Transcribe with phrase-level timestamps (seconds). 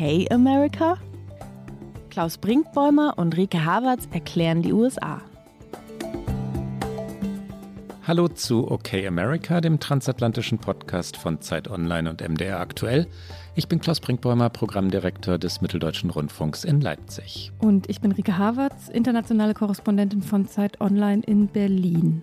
[0.00, 0.96] Okay, America?
[2.10, 5.20] Klaus Brinkbäumer und Rike Havertz erklären die USA.
[8.06, 13.06] Hallo zu Okay America, dem transatlantischen Podcast von Zeit Online und MDR aktuell.
[13.60, 17.52] Ich bin Klaus Brinkbäumer, Programmdirektor des Mitteldeutschen Rundfunks in Leipzig.
[17.58, 22.22] Und ich bin Rike Havertz, internationale Korrespondentin von Zeit Online in Berlin.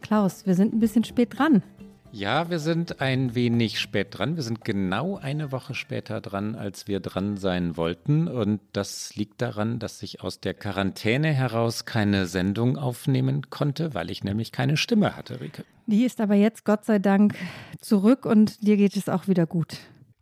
[0.00, 1.64] Klaus, wir sind ein bisschen spät dran.
[2.12, 4.36] Ja, wir sind ein wenig spät dran.
[4.36, 8.28] Wir sind genau eine Woche später dran, als wir dran sein wollten.
[8.28, 14.08] Und das liegt daran, dass ich aus der Quarantäne heraus keine Sendung aufnehmen konnte, weil
[14.08, 15.64] ich nämlich keine Stimme hatte, Rike.
[15.86, 17.34] Die ist aber jetzt Gott sei Dank
[17.80, 19.78] zurück und dir geht es auch wieder gut.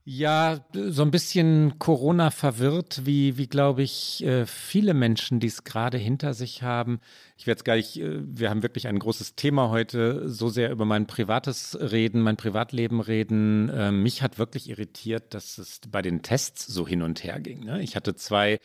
[0.06, 5.64] Ja, so ein bisschen Corona verwirrt, wie, wie glaube ich, äh, viele Menschen, die es
[5.64, 7.00] gerade hinter sich haben.
[7.38, 10.70] Ich werde jetzt gar nicht, äh, wir haben wirklich ein großes Thema heute, so sehr
[10.70, 13.70] über mein privates Reden, mein Privatleben reden.
[13.74, 17.64] Ähm, mich hat wirklich irritiert, dass es bei den Tests so hin und her ging.
[17.64, 17.80] Ne?
[17.82, 18.60] Ich hatte zwei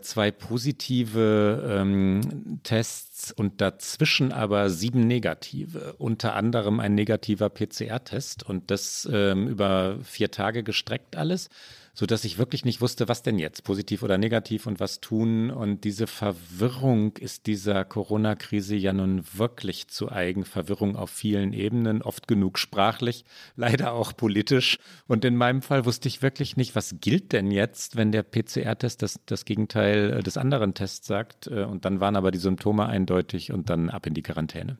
[0.00, 8.70] zwei positive ähm, Tests und dazwischen aber sieben negative, unter anderem ein negativer PCR-Test und
[8.70, 11.50] das ähm, über vier Tage gestreckt alles
[11.94, 15.50] so dass ich wirklich nicht wusste, was denn jetzt, positiv oder negativ und was tun.
[15.50, 20.44] Und diese Verwirrung ist dieser Corona-Krise ja nun wirklich zu eigen.
[20.44, 24.78] Verwirrung auf vielen Ebenen, oft genug sprachlich, leider auch politisch.
[25.06, 29.02] Und in meinem Fall wusste ich wirklich nicht, was gilt denn jetzt, wenn der PCR-Test
[29.02, 31.46] das, das Gegenteil äh, des anderen Tests sagt.
[31.46, 34.78] Äh, und dann waren aber die Symptome eindeutig und dann ab in die Quarantäne.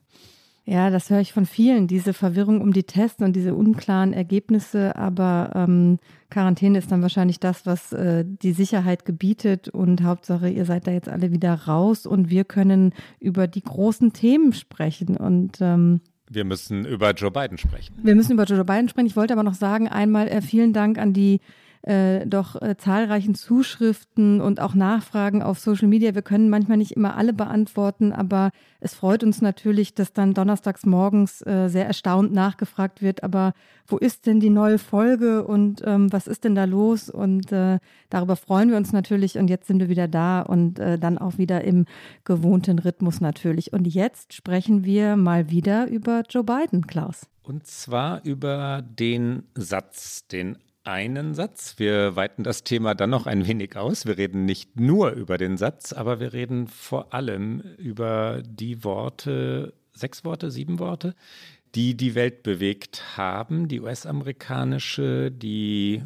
[0.67, 4.95] Ja, das höre ich von vielen, diese Verwirrung um die Tests und diese unklaren Ergebnisse.
[4.95, 5.99] Aber ähm,
[6.31, 9.69] Quarantäne ist dann wahrscheinlich das, was äh, die Sicherheit gebietet.
[9.69, 14.11] Und Hauptsache, ihr seid da jetzt alle wieder raus und wir können über die großen
[14.13, 15.17] Themen sprechen.
[15.17, 17.95] Und ähm, wir müssen über Joe Biden sprechen.
[18.01, 19.05] Wir müssen über Joe Biden sprechen.
[19.05, 21.41] Ich wollte aber noch sagen, einmal äh, vielen Dank an die
[21.85, 26.15] äh, doch äh, zahlreichen Zuschriften und auch Nachfragen auf Social Media.
[26.15, 30.85] Wir können manchmal nicht immer alle beantworten, aber es freut uns natürlich, dass dann donnerstags
[30.85, 33.53] morgens äh, sehr erstaunt nachgefragt wird, aber
[33.87, 37.09] wo ist denn die neue Folge und ähm, was ist denn da los?
[37.09, 37.77] Und äh,
[38.09, 41.37] darüber freuen wir uns natürlich und jetzt sind wir wieder da und äh, dann auch
[41.37, 41.85] wieder im
[42.23, 43.73] gewohnten Rhythmus natürlich.
[43.73, 47.27] Und jetzt sprechen wir mal wieder über Joe Biden, Klaus.
[47.43, 51.75] Und zwar über den Satz, den einen Satz.
[51.77, 54.05] Wir weiten das Thema dann noch ein wenig aus.
[54.05, 59.73] Wir reden nicht nur über den Satz, aber wir reden vor allem über die Worte,
[59.93, 61.15] sechs Worte, sieben Worte,
[61.75, 66.01] die die Welt bewegt haben, die US-amerikanische, die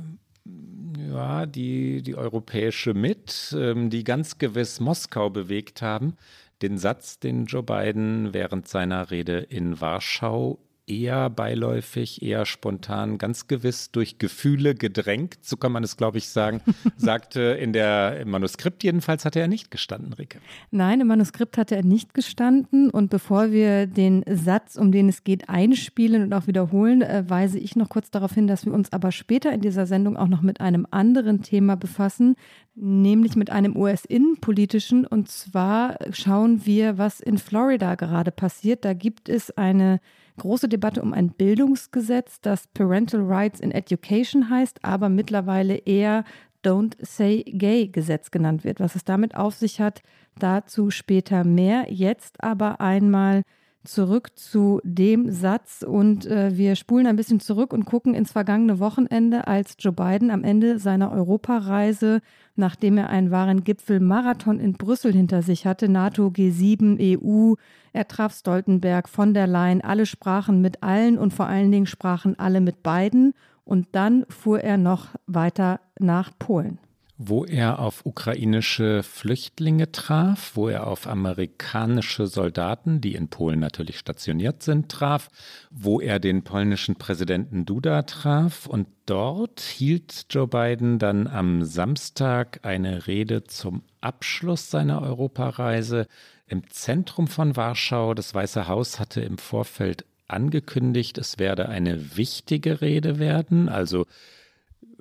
[1.12, 6.16] ja, die, die europäische mit, ähm, die ganz gewiss Moskau bewegt haben.
[6.62, 13.48] Den Satz, den Joe Biden während seiner Rede in Warschau eher beiläufig, eher spontan, ganz
[13.48, 16.62] gewiss durch Gefühle gedrängt, so kann man es, glaube ich, sagen,
[16.98, 20.40] sagte in der, im Manuskript jedenfalls hatte er nicht gestanden, Rike.
[20.72, 22.90] Nein, im Manuskript hatte er nicht gestanden.
[22.90, 27.60] Und bevor wir den Satz, um den es geht, einspielen und auch wiederholen, äh, weise
[27.60, 30.42] ich noch kurz darauf hin, dass wir uns aber später in dieser Sendung auch noch
[30.42, 32.36] mit einem anderen Thema befassen,
[32.76, 35.06] nämlich mit einem US-innenpolitischen.
[35.06, 38.86] Und zwar schauen wir, was in Florida gerade passiert.
[38.86, 40.00] Da gibt es eine
[40.40, 46.24] große Debatte um ein Bildungsgesetz, das Parental Rights in Education heißt, aber mittlerweile eher
[46.66, 48.80] Don't Say Gay Gesetz genannt wird.
[48.80, 50.02] Was es damit auf sich hat,
[50.38, 51.86] dazu später mehr.
[51.90, 53.44] Jetzt aber einmal
[53.84, 58.80] zurück zu dem Satz und äh, wir spulen ein bisschen zurück und gucken ins vergangene
[58.80, 62.22] Wochenende, als Joe Biden am Ende seiner Europareise,
[62.56, 67.56] nachdem er einen wahren Gipfelmarathon in Brüssel hinter sich hatte, NATO, G7, EU,
[67.94, 72.38] er traf Stoltenberg, von der Leyen, alle sprachen mit allen und vor allen Dingen sprachen
[72.38, 76.80] alle mit Biden und dann fuhr er noch weiter nach Polen
[77.22, 84.00] wo er auf ukrainische Flüchtlinge traf, wo er auf amerikanische Soldaten, die in Polen natürlich
[84.00, 85.28] stationiert sind, traf,
[85.70, 92.62] wo er den polnischen Präsidenten Duda traf und dort hielt Joe Biden dann am Samstag
[92.64, 96.08] eine Rede zum Abschluss seiner Europareise
[96.48, 98.14] im Zentrum von Warschau.
[98.14, 104.06] Das Weiße Haus hatte im Vorfeld angekündigt, es werde eine wichtige Rede werden, also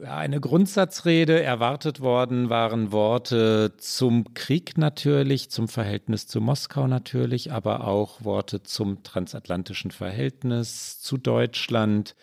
[0.07, 1.43] eine Grundsatzrede.
[1.43, 8.63] Erwartet worden waren Worte zum Krieg natürlich, zum Verhältnis zu Moskau natürlich, aber auch Worte
[8.63, 12.15] zum transatlantischen Verhältnis, zu Deutschland.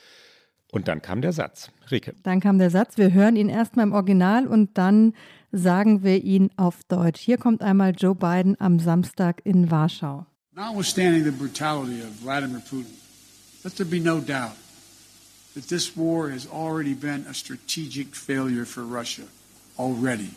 [0.72, 1.72] Und dann kam der Satz.
[1.92, 2.16] Rike.
[2.24, 2.98] Dann kam der Satz.
[2.98, 5.14] Wir hören ihn erstmal im Original und dann
[5.52, 7.22] sagen wir ihn auf Deutsch.
[7.22, 10.26] Hier kommt einmal Joe Biden am Samstag in Warschau.
[10.54, 12.94] Notwithstanding the brutality of Vladimir Putin,
[13.64, 14.56] let there be no doubt
[15.56, 19.24] that this war has already been a strategic failure for Russia.
[19.80, 20.32] Already.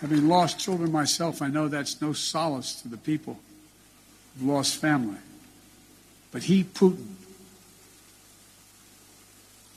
[0.00, 3.38] Having lost children myself, I know that's no solace to the people
[4.34, 5.18] who've lost family.
[6.32, 7.14] But he, Putin,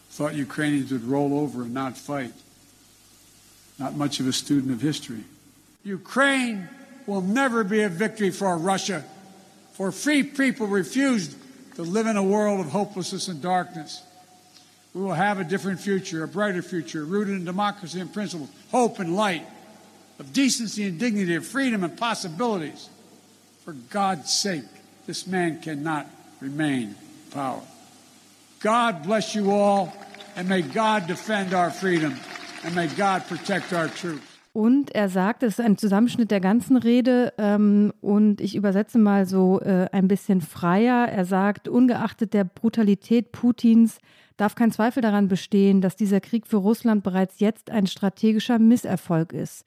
[0.10, 2.34] thought Ukrainians would roll over and not fight.
[3.78, 5.26] Not much of a student of history.
[5.84, 6.70] Ukraine
[7.06, 9.04] will never be a victory for Russia,
[9.74, 11.36] for free people refused
[11.76, 14.02] to live in a world of hopelessness and darkness.
[14.94, 19.00] We will have a different future, a brighter future, rooted in democracy and principles, hope
[19.00, 19.46] and light,
[20.20, 22.90] of decency and dignity, of freedom and possibilities.
[23.66, 24.64] For God's sake,
[25.06, 26.08] this man cannot
[26.40, 26.96] remain in
[27.32, 27.62] power.
[28.62, 29.94] God bless you all,
[30.38, 32.16] and may God defend our freedom,
[32.64, 34.35] and may God protect our troops.
[34.56, 39.26] Und er sagt, es ist ein Zusammenschnitt der ganzen Rede ähm, und ich übersetze mal
[39.26, 41.10] so äh, ein bisschen freier.
[41.10, 44.00] Er sagt, ungeachtet der Brutalität Putins
[44.38, 49.34] darf kein Zweifel daran bestehen, dass dieser Krieg für Russland bereits jetzt ein strategischer Misserfolg
[49.34, 49.66] ist.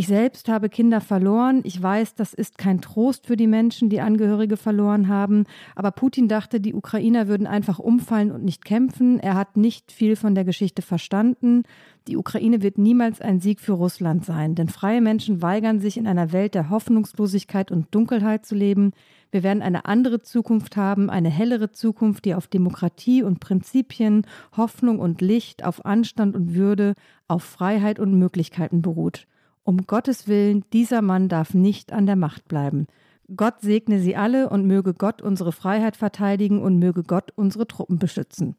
[0.00, 1.60] Ich selbst habe Kinder verloren.
[1.62, 5.44] Ich weiß, das ist kein Trost für die Menschen, die Angehörige verloren haben.
[5.76, 9.20] Aber Putin dachte, die Ukrainer würden einfach umfallen und nicht kämpfen.
[9.20, 11.64] Er hat nicht viel von der Geschichte verstanden.
[12.08, 16.06] Die Ukraine wird niemals ein Sieg für Russland sein, denn freie Menschen weigern sich in
[16.06, 18.92] einer Welt der Hoffnungslosigkeit und Dunkelheit zu leben.
[19.30, 24.26] Wir werden eine andere Zukunft haben, eine hellere Zukunft, die auf Demokratie und Prinzipien,
[24.56, 26.94] Hoffnung und Licht, auf Anstand und Würde,
[27.28, 29.26] auf Freiheit und Möglichkeiten beruht.
[29.70, 32.88] Um Gottes Willen, dieser Mann darf nicht an der Macht bleiben.
[33.36, 38.00] Gott segne sie alle und möge Gott unsere Freiheit verteidigen und möge Gott unsere Truppen
[38.00, 38.56] beschützen.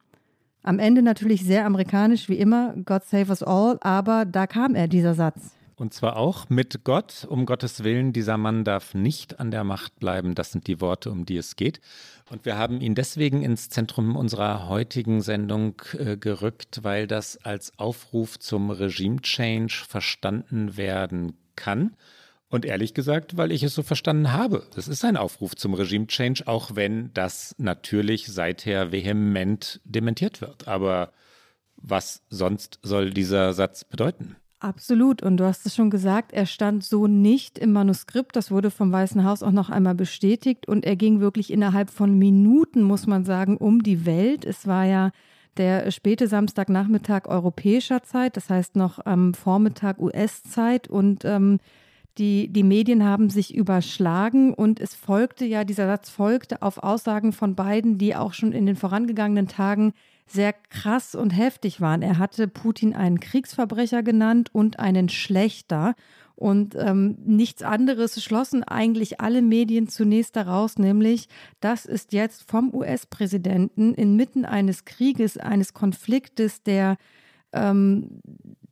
[0.63, 4.87] Am Ende natürlich sehr amerikanisch wie immer, God save us all, aber da kam er,
[4.87, 5.51] dieser Satz.
[5.81, 9.97] Und zwar auch mit Gott, um Gottes Willen, dieser Mann darf nicht an der Macht
[9.97, 10.35] bleiben.
[10.35, 11.81] Das sind die Worte, um die es geht.
[12.29, 17.79] Und wir haben ihn deswegen ins Zentrum unserer heutigen Sendung äh, gerückt, weil das als
[17.79, 21.95] Aufruf zum Regime-Change verstanden werden kann.
[22.47, 24.67] Und ehrlich gesagt, weil ich es so verstanden habe.
[24.75, 30.67] Das ist ein Aufruf zum Regime-Change, auch wenn das natürlich seither vehement dementiert wird.
[30.67, 31.11] Aber
[31.75, 34.35] was sonst soll dieser Satz bedeuten?
[34.61, 35.23] Absolut.
[35.23, 38.35] Und du hast es schon gesagt, er stand so nicht im Manuskript.
[38.35, 40.67] Das wurde vom Weißen Haus auch noch einmal bestätigt.
[40.67, 44.45] Und er ging wirklich innerhalb von Minuten, muss man sagen, um die Welt.
[44.45, 45.09] Es war ja
[45.57, 50.87] der späte Samstagnachmittag europäischer Zeit, das heißt noch am Vormittag US-Zeit.
[50.87, 51.57] Und ähm,
[52.19, 57.33] die, die Medien haben sich überschlagen und es folgte ja, dieser Satz folgte auf Aussagen
[57.33, 59.93] von beiden, die auch schon in den vorangegangenen Tagen
[60.31, 62.01] sehr krass und heftig waren.
[62.01, 65.95] Er hatte Putin einen Kriegsverbrecher genannt und einen Schlechter.
[66.35, 71.27] Und ähm, nichts anderes schlossen eigentlich alle Medien zunächst daraus, nämlich
[71.59, 76.97] das ist jetzt vom US-Präsidenten inmitten eines Krieges, eines Konfliktes, der,
[77.53, 78.21] ähm,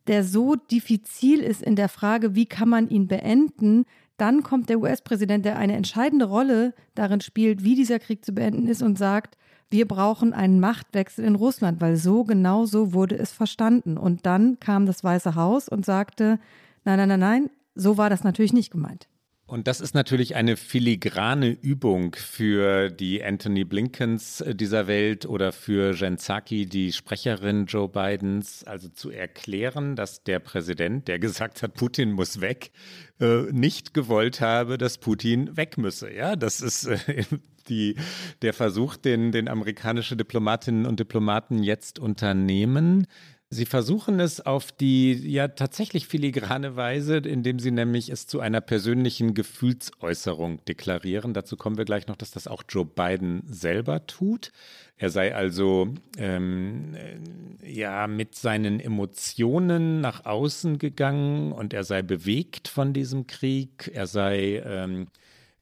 [0.08, 3.84] der so diffizil ist in der Frage, wie kann man ihn beenden,
[4.16, 8.66] dann kommt der US-Präsident, der eine entscheidende Rolle darin spielt, wie dieser Krieg zu beenden
[8.66, 9.36] ist und sagt,
[9.70, 13.96] wir brauchen einen Machtwechsel in Russland, weil so genau so wurde es verstanden.
[13.96, 16.38] Und dann kam das Weiße Haus und sagte,
[16.84, 19.06] nein, nein, nein, nein, so war das natürlich nicht gemeint.
[19.50, 25.50] Und das ist natürlich eine filigrane Übung für die Anthony Blinkens äh, dieser Welt oder
[25.50, 31.64] für Jen Psaki, die Sprecherin Joe Bidens, also zu erklären, dass der Präsident, der gesagt
[31.64, 32.70] hat, Putin muss weg,
[33.18, 36.14] äh, nicht gewollt habe, dass Putin weg müsse.
[36.14, 37.24] Ja, das ist äh,
[37.68, 37.96] die,
[38.42, 43.08] der Versuch, den, den amerikanische Diplomatinnen und Diplomaten jetzt unternehmen.
[43.52, 48.60] Sie versuchen es auf die ja tatsächlich filigrane Weise, indem sie nämlich es zu einer
[48.60, 51.34] persönlichen Gefühlsäußerung deklarieren.
[51.34, 54.52] Dazu kommen wir gleich noch, dass das auch Joe Biden selber tut.
[54.96, 62.02] Er sei also ähm, äh, ja mit seinen Emotionen nach außen gegangen und er sei
[62.02, 63.90] bewegt von diesem Krieg.
[63.92, 65.08] Er sei ähm,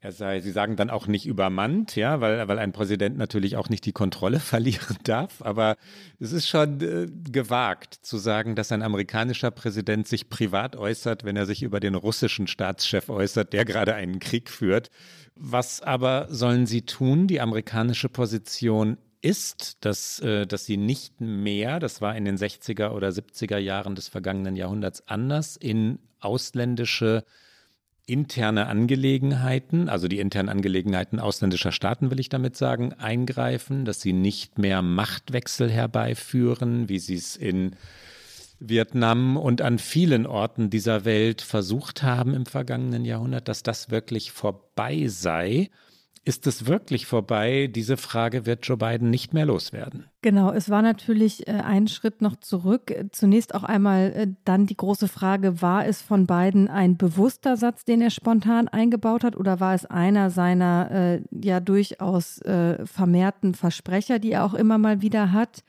[0.01, 3.69] er sei, Sie sagen dann auch nicht übermannt, ja, weil, weil ein Präsident natürlich auch
[3.69, 5.43] nicht die Kontrolle verlieren darf.
[5.43, 5.77] Aber
[6.21, 11.37] es ist schon äh, gewagt zu sagen, dass ein amerikanischer Präsident sich privat äußert, wenn
[11.37, 14.91] er sich über den russischen Staatschef äußert, der gerade einen Krieg führt.
[15.35, 17.27] Was aber sollen Sie tun?
[17.27, 22.91] Die amerikanische Position ist, dass, äh, dass sie nicht mehr, das war in den 60er
[22.91, 27.25] oder 70er Jahren des vergangenen Jahrhunderts anders, in ausländische
[28.09, 34.15] interne Angelegenheiten, also die internen Angelegenheiten ausländischer Staaten, will ich damit sagen, eingreifen, dass sie
[34.15, 37.77] nicht mehr Machtwechsel herbeiführen, wie sie es in
[38.61, 44.33] Vietnam und an vielen Orten dieser Welt versucht haben im vergangenen Jahrhundert, dass das wirklich
[44.33, 45.71] vorbei sei.
[46.25, 47.69] Ist es wirklich vorbei?
[47.73, 50.05] Diese Frage wird Joe Biden nicht mehr loswerden.
[50.21, 52.93] Genau, es war natürlich äh, ein Schritt noch zurück.
[53.13, 57.85] Zunächst auch einmal äh, dann die große Frage, war es von Biden ein bewusster Satz,
[57.85, 63.55] den er spontan eingebaut hat, oder war es einer seiner äh, ja durchaus äh, vermehrten
[63.55, 65.63] Versprecher, die er auch immer mal wieder hat?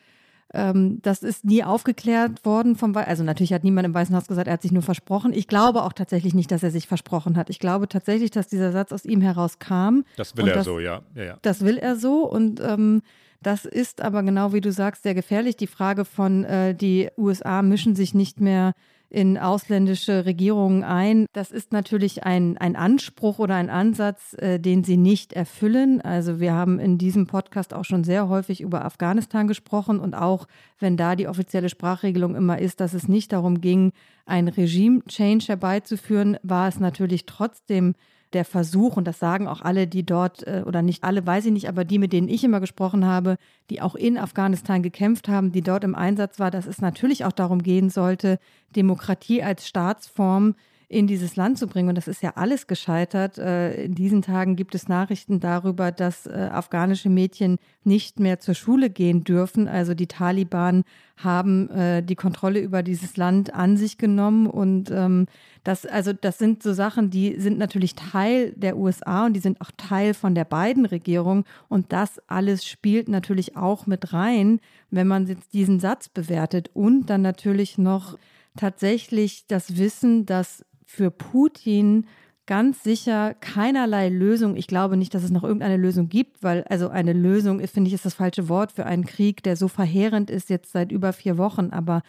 [0.53, 4.27] Ähm, das ist nie aufgeklärt worden vom We Also natürlich hat niemand im Weißen Haus
[4.27, 5.31] gesagt, er hat sich nur versprochen.
[5.33, 7.49] Ich glaube auch tatsächlich nicht, dass er sich versprochen hat.
[7.49, 10.01] Ich glaube tatsächlich, dass dieser Satz aus ihm herauskam.
[10.17, 11.01] Das will er das, so, ja.
[11.15, 11.37] ja, ja.
[11.43, 13.01] Das will er so und ähm,
[13.41, 15.55] das ist aber genau wie du sagst sehr gefährlich.
[15.55, 18.73] Die Frage von äh, die USA mischen sich nicht mehr
[19.09, 21.25] in ausländische Regierungen ein.
[21.33, 26.01] Das ist natürlich ein, ein Anspruch oder ein Ansatz, äh, den sie nicht erfüllen.
[26.01, 30.47] Also wir haben in diesem Podcast auch schon sehr häufig über Afghanistan gesprochen und auch
[30.79, 33.91] wenn da die offizielle Sprachregelung immer ist, dass es nicht darum ging,
[34.25, 37.95] ein Regime-Change herbeizuführen, war es natürlich trotzdem
[38.33, 41.51] der Versuch, und das sagen auch alle, die dort, äh, oder nicht alle, weiß ich
[41.51, 43.37] nicht, aber die, mit denen ich immer gesprochen habe,
[43.69, 47.31] die auch in Afghanistan gekämpft haben, die dort im Einsatz war, dass es natürlich auch
[47.31, 48.39] darum gehen sollte,
[48.75, 50.55] Demokratie als Staatsform
[50.89, 51.89] in dieses Land zu bringen.
[51.89, 53.37] Und das ist ja alles gescheitert.
[53.37, 58.55] Äh, in diesen Tagen gibt es Nachrichten darüber, dass äh, afghanische Mädchen nicht mehr zur
[58.55, 59.67] Schule gehen dürfen.
[59.67, 60.83] Also die Taliban
[61.15, 64.47] haben äh, die Kontrolle über dieses Land an sich genommen.
[64.47, 65.27] Und ähm,
[65.63, 69.61] das, also das sind so Sachen, die sind natürlich Teil der USA und die sind
[69.61, 71.45] auch Teil von der beiden Regierung.
[71.67, 76.71] Und das alles spielt natürlich auch mit rein, wenn man jetzt diesen Satz bewertet.
[76.73, 78.17] Und dann natürlich noch
[78.57, 82.07] tatsächlich das Wissen, dass für Putin
[82.47, 84.55] ganz sicher keinerlei Lösung.
[84.55, 87.93] Ich glaube nicht, dass es noch irgendeine Lösung gibt, weil also eine Lösung, finde ich,
[87.93, 91.37] ist das falsche Wort für einen Krieg, der so verheerend ist jetzt seit über vier
[91.37, 91.69] Wochen.
[91.69, 92.01] Aber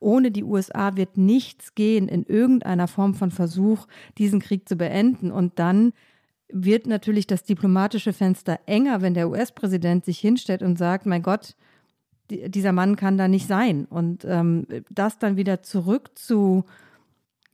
[0.00, 3.86] ohne die USA wird nichts gehen in irgendeiner Form von Versuch,
[4.18, 5.32] diesen Krieg zu beenden.
[5.32, 5.94] Und dann
[6.52, 11.56] wird natürlich das diplomatische Fenster enger, wenn der US-Präsident sich hinstellt und sagt, mein Gott,
[12.30, 13.86] dieser Mann kann da nicht sein.
[13.86, 16.66] Und ähm, das dann wieder zurück zu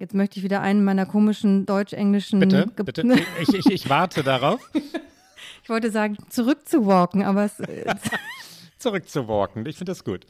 [0.02, 2.40] Jetzt möchte ich wieder einen meiner komischen deutsch-englischen.
[2.40, 3.04] Bitte, bitte.
[3.40, 4.59] Ich, ich, ich warte darauf.
[5.62, 7.62] ich wollte sagen, zurückzuwalken, aber es.
[8.78, 10.26] zurückzuwalken, ich finde das gut.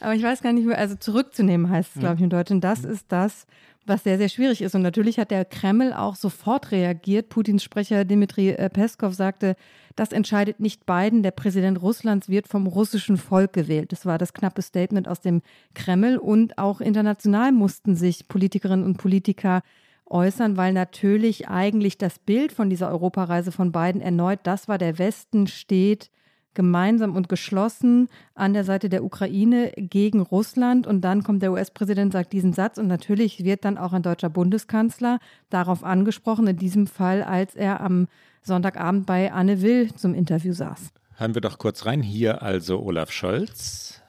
[0.00, 2.60] Aber ich weiß gar nicht mehr, also zurückzunehmen heißt es, glaube ich, im Deutschen.
[2.60, 3.46] Das ist das,
[3.88, 4.74] was sehr, sehr schwierig ist.
[4.74, 7.28] Und natürlich hat der Kreml auch sofort reagiert.
[7.28, 9.56] Putins Sprecher Dmitri äh, Peskov sagte,
[9.94, 11.22] das entscheidet nicht Biden.
[11.22, 13.92] Der Präsident Russlands wird vom russischen Volk gewählt.
[13.92, 15.42] Das war das knappe Statement aus dem
[15.74, 16.18] Kreml.
[16.18, 19.62] Und auch international mussten sich Politikerinnen und Politiker
[20.06, 24.98] äußern, weil natürlich eigentlich das Bild von dieser Europareise von Biden erneut das war, der
[24.98, 26.10] Westen steht
[26.56, 30.88] gemeinsam und geschlossen an der Seite der Ukraine gegen Russland.
[30.88, 32.78] Und dann kommt der US-Präsident, sagt diesen Satz.
[32.78, 35.20] Und natürlich wird dann auch ein deutscher Bundeskanzler
[35.50, 38.08] darauf angesprochen, in diesem Fall, als er am
[38.42, 40.80] Sonntagabend bei Anne Will zum Interview saß.
[41.16, 42.02] Hören wir doch kurz rein.
[42.02, 44.02] Hier also Olaf Scholz.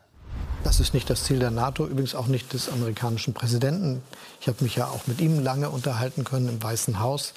[0.64, 4.02] Das ist nicht das Ziel der NATO, übrigens auch nicht des amerikanischen Präsidenten.
[4.42, 7.34] Ich habe mich ja auch mit ihm lange unterhalten können im Weißen Haus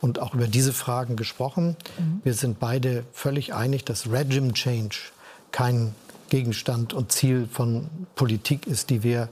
[0.00, 1.76] und auch über diese Fragen gesprochen.
[1.98, 2.20] Mhm.
[2.24, 4.96] Wir sind beide völlig einig, dass Regime Change
[5.52, 5.94] kein
[6.28, 9.28] Gegenstand und Ziel von Politik ist, die wir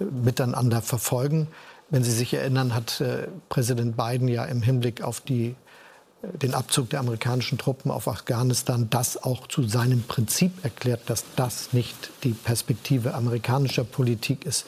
[0.00, 1.46] äh, miteinander verfolgen.
[1.90, 5.54] Wenn Sie sich erinnern, hat äh, Präsident Biden ja im Hinblick auf die,
[6.22, 11.24] äh, den Abzug der amerikanischen Truppen auf Afghanistan das auch zu seinem Prinzip erklärt, dass
[11.36, 14.66] das nicht die Perspektive amerikanischer Politik ist.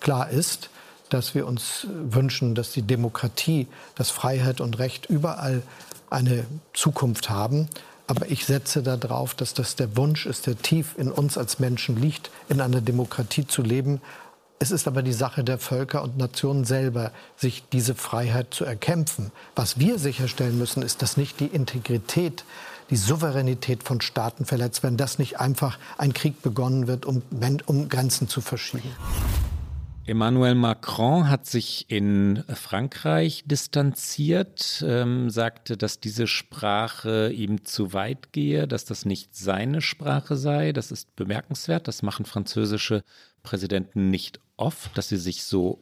[0.00, 0.70] Klar ist,
[1.10, 5.62] dass wir uns wünschen, dass die Demokratie, dass Freiheit und Recht überall
[6.08, 7.68] eine Zukunft haben.
[8.06, 12.00] Aber ich setze darauf, dass das der Wunsch ist, der tief in uns als Menschen
[12.00, 14.00] liegt, in einer Demokratie zu leben.
[14.58, 19.30] Es ist aber die Sache der Völker und Nationen selber, sich diese Freiheit zu erkämpfen.
[19.54, 22.44] Was wir sicherstellen müssen, ist, dass nicht die Integrität,
[22.90, 27.22] die Souveränität von Staaten verletzt werden, dass nicht einfach ein Krieg begonnen wird, um,
[27.66, 28.90] um Grenzen zu verschieben.
[30.10, 38.32] Emmanuel Macron hat sich in Frankreich distanziert, ähm, sagte, dass diese Sprache ihm zu weit
[38.32, 40.72] gehe, dass das nicht seine Sprache sei.
[40.72, 41.86] Das ist bemerkenswert.
[41.86, 43.04] Das machen französische
[43.44, 45.80] Präsidenten nicht oft, dass sie sich so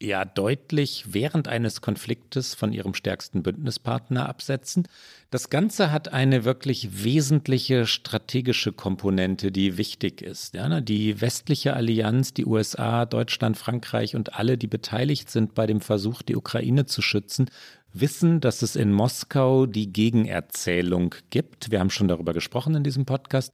[0.00, 4.88] ja deutlich während eines Konfliktes von ihrem stärksten Bündnispartner absetzen.
[5.30, 10.54] Das Ganze hat eine wirklich wesentliche strategische Komponente, die wichtig ist.
[10.54, 10.82] Ja, ne?
[10.82, 16.22] die westliche Allianz, die USA, Deutschland, Frankreich und alle, die beteiligt sind bei dem Versuch,
[16.22, 17.50] die Ukraine zu schützen,
[17.92, 21.70] wissen, dass es in Moskau die Gegenerzählung gibt.
[21.70, 23.52] Wir haben schon darüber gesprochen in diesem Podcast.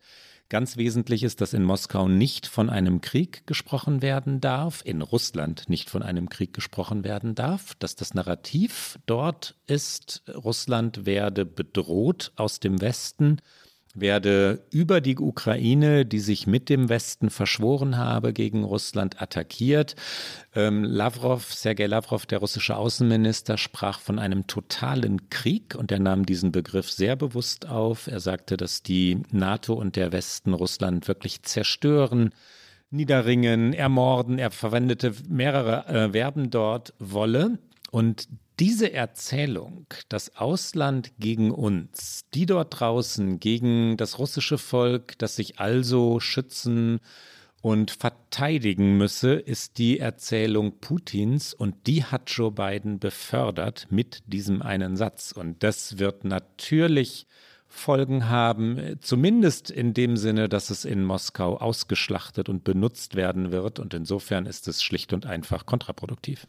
[0.51, 5.69] Ganz wesentlich ist, dass in Moskau nicht von einem Krieg gesprochen werden darf, in Russland
[5.69, 12.33] nicht von einem Krieg gesprochen werden darf, dass das Narrativ dort ist, Russland werde bedroht
[12.35, 13.37] aus dem Westen
[13.95, 19.97] werde über die Ukraine, die sich mit dem Westen verschworen habe, gegen Russland attackiert.
[20.55, 26.25] Ähm, Lavrov, Sergei Lavrov, der russische Außenminister, sprach von einem totalen Krieg und er nahm
[26.25, 28.07] diesen Begriff sehr bewusst auf.
[28.07, 32.31] Er sagte, dass die NATO und der Westen Russland wirklich zerstören,
[32.91, 34.39] niederringen, ermorden.
[34.39, 37.59] Er verwendete mehrere äh, Verben dort wolle.
[37.91, 38.29] Und
[38.61, 45.59] diese Erzählung, das Ausland gegen uns, die dort draußen gegen das russische Volk, das sich
[45.59, 47.01] also schützen
[47.63, 54.61] und verteidigen müsse, ist die Erzählung Putins und die hat Joe Biden befördert mit diesem
[54.61, 55.33] einen Satz.
[55.33, 57.27] Und das wird natürlich
[57.67, 63.79] Folgen haben, zumindest in dem Sinne, dass es in Moskau ausgeschlachtet und benutzt werden wird.
[63.79, 66.47] Und insofern ist es schlicht und einfach kontraproduktiv.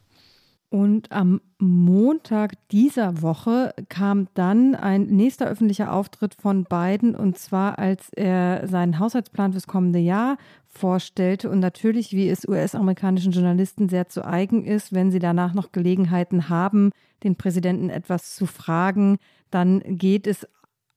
[0.72, 7.78] Und am Montag dieser Woche kam dann ein nächster öffentlicher Auftritt von Biden und zwar
[7.78, 10.38] als er seinen Haushaltsplan fürs kommende Jahr
[10.70, 15.74] vorstellte und natürlich, wie es US-amerikanischen Journalisten sehr zu eigen ist, wenn sie danach noch
[15.74, 16.92] Gelegenheiten haben,
[17.26, 19.18] den Präsidenten etwas zu fragen,
[19.50, 20.48] dann geht es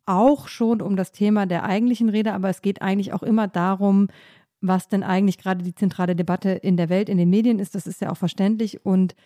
[0.07, 4.07] auch schon um das Thema der eigentlichen Rede, aber es geht eigentlich auch immer darum,
[4.61, 7.75] was denn eigentlich gerade die zentrale Debatte in der Welt, in den Medien ist.
[7.75, 9.17] Das ist ja auch verständlich und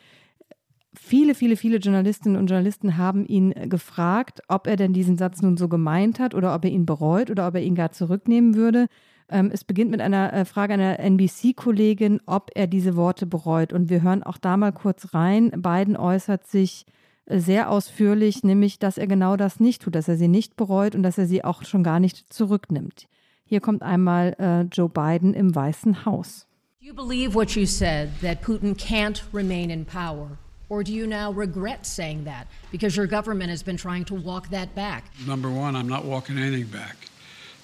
[1.00, 5.56] Viele, viele, viele Journalistinnen und Journalisten haben ihn gefragt, ob er denn diesen Satz nun
[5.56, 8.88] so gemeint hat oder ob er ihn bereut oder ob er ihn gar zurücknehmen würde.
[9.30, 13.72] Ähm, es beginnt mit einer äh, Frage einer NBC-Kollegin, ob er diese Worte bereut.
[13.72, 15.50] Und wir hören auch da mal kurz rein.
[15.50, 16.84] Biden äußert sich
[17.26, 20.94] äh, sehr ausführlich, nämlich, dass er genau das nicht tut, dass er sie nicht bereut
[20.94, 23.06] und dass er sie auch schon gar nicht zurücknimmt.
[23.44, 26.46] Hier kommt einmal äh, Joe Biden im Weißen Haus.
[26.80, 30.38] Do you believe what you said, that Putin can't remain in power?
[30.70, 34.48] Or do you now regret saying that because your government has been trying to walk
[34.50, 35.04] that back?
[35.26, 36.96] Number one, I'm not walking anything back.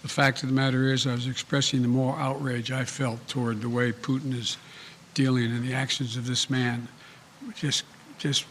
[0.03, 3.61] The fact of the matter is, I was expressing the moral outrage I felt toward
[3.61, 4.57] the way Putin is
[5.15, 6.89] dealing and the actions of this man.
[7.55, 7.85] Just,
[8.19, 8.47] just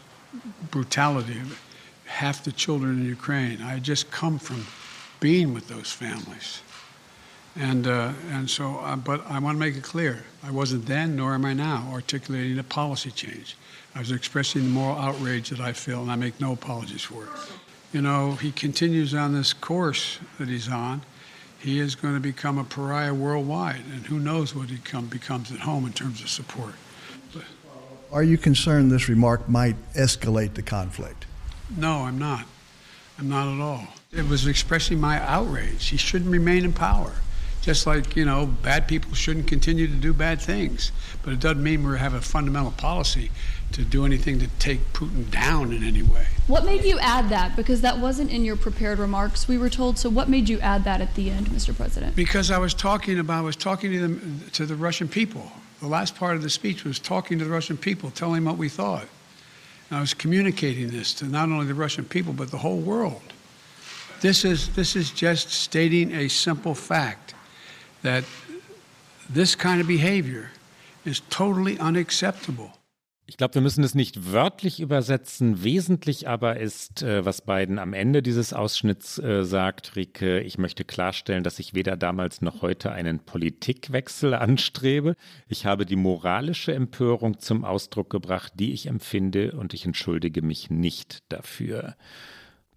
[0.70, 1.38] brutality.
[1.38, 1.60] Of
[2.06, 3.60] half the children in Ukraine.
[3.62, 4.66] I just come from
[5.20, 6.60] being with those families.
[7.56, 11.16] And, uh, and so, uh, but I want to make it clear I wasn't then,
[11.16, 13.56] nor am I now, articulating a policy change.
[13.94, 17.24] I was expressing the moral outrage that I feel, and I make no apologies for
[17.24, 17.30] it.
[17.92, 21.02] You know, he continues on this course that he's on.
[21.60, 25.52] He is going to become a pariah worldwide, and who knows what he come, becomes
[25.52, 26.74] at home in terms of support.
[27.32, 27.44] But,
[28.12, 31.26] Are you concerned this remark might escalate the conflict?
[31.76, 32.44] no, I'm not.
[33.18, 33.86] I'm not at all.
[34.12, 35.86] It was expressing my outrage.
[35.86, 37.12] He shouldn't remain in power.
[37.62, 40.92] Just like, you know, bad people shouldn't continue to do bad things.
[41.22, 43.30] But it doesn't mean we have a fundamental policy
[43.74, 46.26] to do anything to take Putin down in any way.
[46.46, 47.56] What made you add that?
[47.56, 49.98] Because that wasn't in your prepared remarks, we were told.
[49.98, 51.74] So, what made you add that at the end, Mr.
[51.74, 52.14] President?
[52.14, 55.50] Because I was talking about, I was talking to them, to the Russian people.
[55.80, 58.58] The last part of the speech was talking to the Russian people, telling them what
[58.58, 59.06] we thought.
[59.90, 63.22] And I was communicating this to not only the Russian people, but the whole world.
[64.20, 67.34] This is, this is just stating a simple fact
[68.02, 68.24] that
[69.28, 70.50] this kind of behavior
[71.04, 72.72] is totally unacceptable.
[73.26, 75.64] Ich glaube, wir müssen es nicht wörtlich übersetzen.
[75.64, 80.84] Wesentlich aber ist, äh, was Biden am Ende dieses Ausschnitts äh, sagt, Rike, ich möchte
[80.84, 85.16] klarstellen, dass ich weder damals noch heute einen Politikwechsel anstrebe.
[85.48, 90.68] Ich habe die moralische Empörung zum Ausdruck gebracht, die ich empfinde, und ich entschuldige mich
[90.68, 91.96] nicht dafür.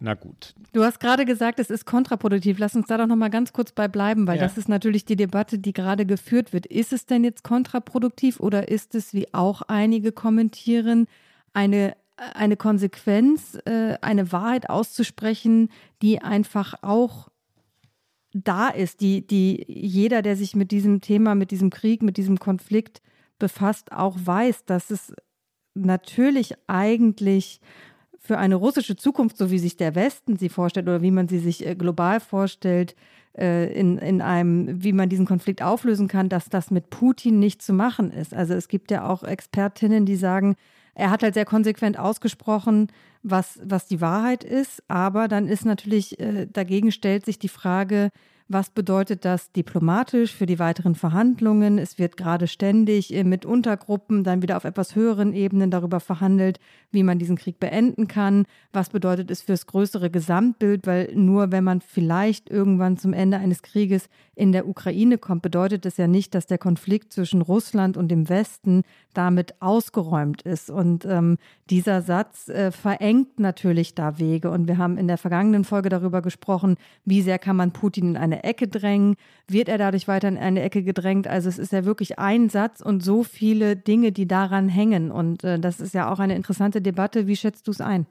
[0.00, 0.54] Na gut.
[0.72, 2.58] Du hast gerade gesagt, es ist kontraproduktiv.
[2.58, 4.42] Lass uns da doch noch mal ganz kurz bei bleiben, weil Ja.
[4.42, 6.66] das ist natürlich die Debatte, die gerade geführt wird.
[6.66, 11.08] Ist es denn jetzt kontraproduktiv oder ist es, wie auch einige kommentieren,
[11.52, 17.28] eine, eine Konsequenz, äh, eine Wahrheit auszusprechen, die einfach auch
[18.32, 22.38] da ist, die, die jeder, der sich mit diesem Thema, mit diesem Krieg, mit diesem
[22.38, 23.00] Konflikt
[23.38, 25.12] befasst, auch weiß, dass es
[25.74, 27.60] natürlich eigentlich
[28.28, 31.38] für eine russische Zukunft, so wie sich der Westen sie vorstellt oder wie man sie
[31.38, 32.94] sich äh, global vorstellt,
[33.38, 37.62] äh, in, in einem, wie man diesen Konflikt auflösen kann, dass das mit Putin nicht
[37.62, 38.34] zu machen ist.
[38.34, 40.56] Also es gibt ja auch Expertinnen, die sagen,
[40.94, 42.88] er hat halt sehr konsequent ausgesprochen,
[43.22, 44.82] was, was die Wahrheit ist.
[44.88, 48.10] Aber dann ist natürlich, äh, dagegen stellt sich die Frage,
[48.48, 51.78] was bedeutet das diplomatisch für die weiteren Verhandlungen?
[51.78, 56.58] Es wird gerade ständig äh, mit Untergruppen dann wieder auf etwas höheren Ebenen darüber verhandelt,
[56.90, 58.46] wie man diesen Krieg beenden kann.
[58.72, 60.86] Was bedeutet es fürs größere Gesamtbild?
[60.86, 65.84] Weil nur wenn man vielleicht irgendwann zum Ende eines Krieges in der Ukraine kommt, bedeutet
[65.84, 68.82] das ja nicht, dass der Konflikt zwischen Russland und dem Westen
[69.12, 70.70] damit ausgeräumt ist.
[70.70, 71.36] Und ähm,
[71.68, 74.50] dieser Satz äh, verengt natürlich da Wege.
[74.50, 78.16] Und wir haben in der vergangenen Folge darüber gesprochen, wie sehr kann man Putin in
[78.16, 79.16] eine Ecke drängen?
[79.46, 81.26] Wird er dadurch weiter in eine Ecke gedrängt?
[81.26, 85.10] Also es ist ja wirklich ein Satz und so viele Dinge, die daran hängen.
[85.10, 87.26] Und äh, das ist ja auch eine interessante Debatte.
[87.26, 88.06] Wie schätzt du es ein?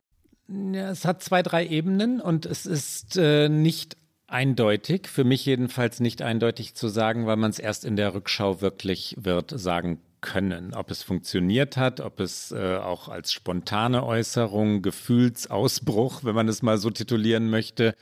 [0.50, 6.00] Ja, es hat zwei, drei Ebenen und es ist äh, nicht eindeutig, für mich jedenfalls
[6.00, 10.74] nicht eindeutig zu sagen, weil man es erst in der Rückschau wirklich wird sagen können.
[10.74, 16.62] Ob es funktioniert hat, ob es äh, auch als spontane Äußerung, Gefühlsausbruch, wenn man es
[16.62, 17.94] mal so titulieren möchte,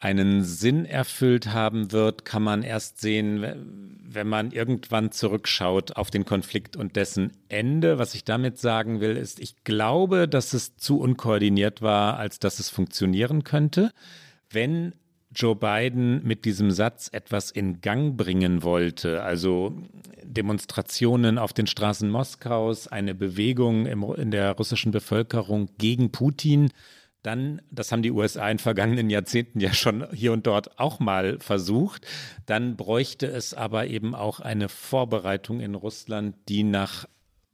[0.00, 6.24] einen Sinn erfüllt haben wird, kann man erst sehen, wenn man irgendwann zurückschaut auf den
[6.24, 7.98] Konflikt und dessen Ende.
[7.98, 12.58] Was ich damit sagen will, ist, ich glaube, dass es zu unkoordiniert war, als dass
[12.58, 13.92] es funktionieren könnte.
[14.48, 14.94] Wenn
[15.32, 19.76] Joe Biden mit diesem Satz etwas in Gang bringen wollte, also
[20.24, 26.70] Demonstrationen auf den Straßen Moskaus, eine Bewegung im, in der russischen Bevölkerung gegen Putin,
[27.22, 31.38] dann, das haben die USA in vergangenen Jahrzehnten ja schon hier und dort auch mal
[31.38, 32.06] versucht,
[32.46, 37.06] dann bräuchte es aber eben auch eine Vorbereitung in Russland, die nach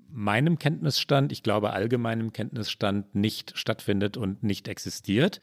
[0.09, 5.41] meinem Kenntnisstand, ich glaube allgemeinem Kenntnisstand nicht stattfindet und nicht existiert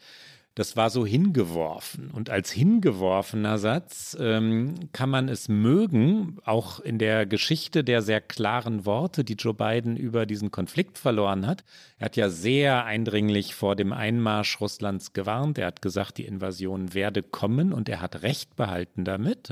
[0.56, 2.12] das war so hingeworfen.
[2.12, 8.22] Und als hingeworfener Satz ähm, kann man es mögen, auch in der Geschichte der sehr
[8.22, 11.64] klaren Worte, die Joe Biden über diesen Konflikt verloren hat.
[11.98, 15.58] Er hat ja sehr eindringlich vor dem Einmarsch Russlands gewarnt.
[15.58, 19.52] Er hat gesagt, die Invasion werde kommen und er hat Recht behalten damit.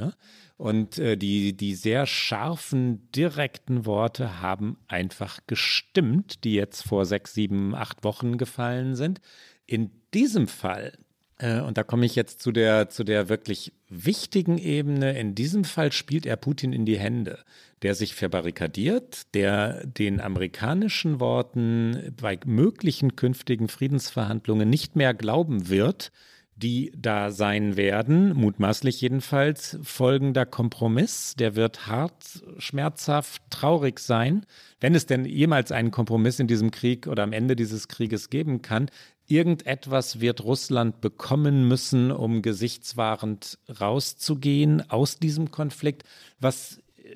[0.58, 7.34] Und äh, die, die sehr scharfen, direkten Worte haben einfach gestimmt, die jetzt vor sechs,
[7.34, 9.22] sieben, acht Wochen gefallen sind.
[9.72, 10.92] In diesem Fall,
[11.38, 15.64] äh, und da komme ich jetzt zu der, zu der wirklich wichtigen Ebene, in diesem
[15.64, 17.40] Fall spielt er Putin in die Hände,
[17.82, 26.12] der sich verbarrikadiert, der den amerikanischen Worten bei möglichen künftigen Friedensverhandlungen nicht mehr glauben wird,
[26.58, 34.46] die da sein werden, mutmaßlich jedenfalls, folgender Kompromiss, der wird hart, schmerzhaft, traurig sein,
[34.80, 38.62] wenn es denn jemals einen Kompromiss in diesem Krieg oder am Ende dieses Krieges geben
[38.62, 38.92] kann,
[39.32, 46.04] Irgendetwas wird Russland bekommen müssen, um gesichtswahrend rauszugehen aus diesem Konflikt,
[46.40, 47.16] was äh,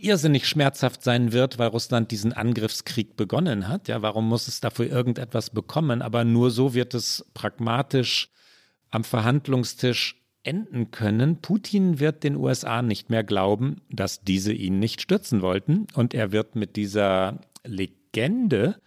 [0.00, 3.86] irrsinnig schmerzhaft sein wird, weil Russland diesen Angriffskrieg begonnen hat.
[3.86, 6.02] Ja, warum muss es dafür irgendetwas bekommen?
[6.02, 8.30] Aber nur so wird es pragmatisch
[8.90, 11.40] am Verhandlungstisch enden können.
[11.40, 15.86] Putin wird den USA nicht mehr glauben, dass diese ihn nicht stürzen wollten.
[15.94, 18.80] Und er wird mit dieser Legende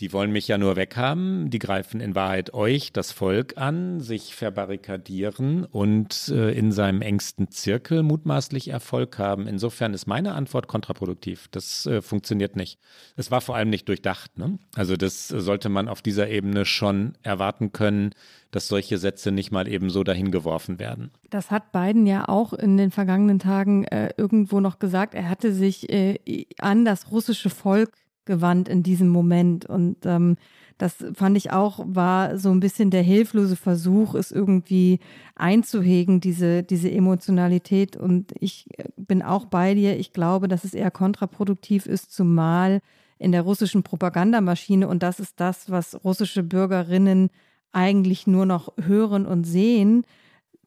[0.00, 1.50] die wollen mich ja nur weghaben.
[1.50, 7.50] Die greifen in Wahrheit euch, das Volk, an, sich verbarrikadieren und äh, in seinem engsten
[7.50, 9.48] Zirkel mutmaßlich Erfolg haben.
[9.48, 11.48] Insofern ist meine Antwort kontraproduktiv.
[11.50, 12.78] Das äh, funktioniert nicht.
[13.16, 14.38] Es war vor allem nicht durchdacht.
[14.38, 14.58] Ne?
[14.76, 18.12] Also das sollte man auf dieser Ebene schon erwarten können,
[18.52, 21.10] dass solche Sätze nicht mal eben so dahin geworfen werden.
[21.28, 25.14] Das hat Biden ja auch in den vergangenen Tagen äh, irgendwo noch gesagt.
[25.14, 27.90] Er hatte sich äh, an das russische Volk
[28.28, 29.66] gewandt in diesem Moment.
[29.66, 30.36] Und ähm,
[30.78, 35.00] das fand ich auch, war so ein bisschen der hilflose Versuch, es irgendwie
[35.34, 37.96] einzuhegen, diese, diese Emotionalität.
[37.96, 39.98] Und ich bin auch bei dir.
[39.98, 42.80] Ich glaube, dass es eher kontraproduktiv ist, zumal
[43.18, 44.86] in der russischen Propagandamaschine.
[44.86, 47.30] Und das ist das, was russische Bürgerinnen
[47.72, 50.04] eigentlich nur noch hören und sehen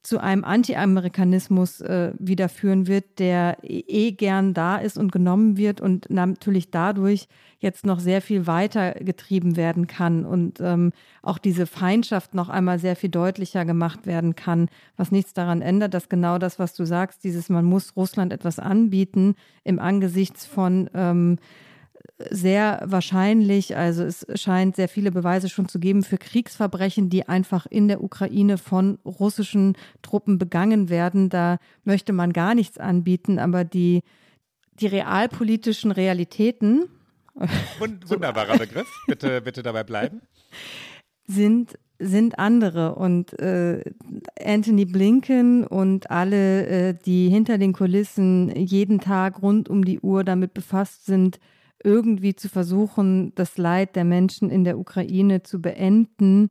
[0.03, 5.79] zu einem Anti-Amerikanismus äh, wieder führen wird, der eh gern da ist und genommen wird
[5.79, 7.27] und natürlich dadurch
[7.59, 12.79] jetzt noch sehr viel weiter getrieben werden kann und ähm, auch diese Feindschaft noch einmal
[12.79, 16.85] sehr viel deutlicher gemacht werden kann, was nichts daran ändert, dass genau das, was du
[16.85, 21.37] sagst, dieses man muss Russland etwas anbieten im Angesichts von ähm,
[22.29, 27.65] sehr wahrscheinlich, also es scheint sehr viele Beweise schon zu geben für Kriegsverbrechen, die einfach
[27.65, 31.29] in der Ukraine von russischen Truppen begangen werden.
[31.29, 34.01] Da möchte man gar nichts anbieten, aber die,
[34.79, 36.85] die realpolitischen Realitäten.
[37.79, 40.21] Wunderbarer Begriff, bitte, bitte dabei bleiben.
[41.27, 43.83] Sind sind andere und äh,
[44.43, 50.23] Anthony Blinken und alle, äh, die hinter den Kulissen jeden Tag rund um die Uhr
[50.23, 51.39] damit befasst sind,
[51.83, 56.49] irgendwie zu versuchen, das Leid der Menschen in der Ukraine zu beenden,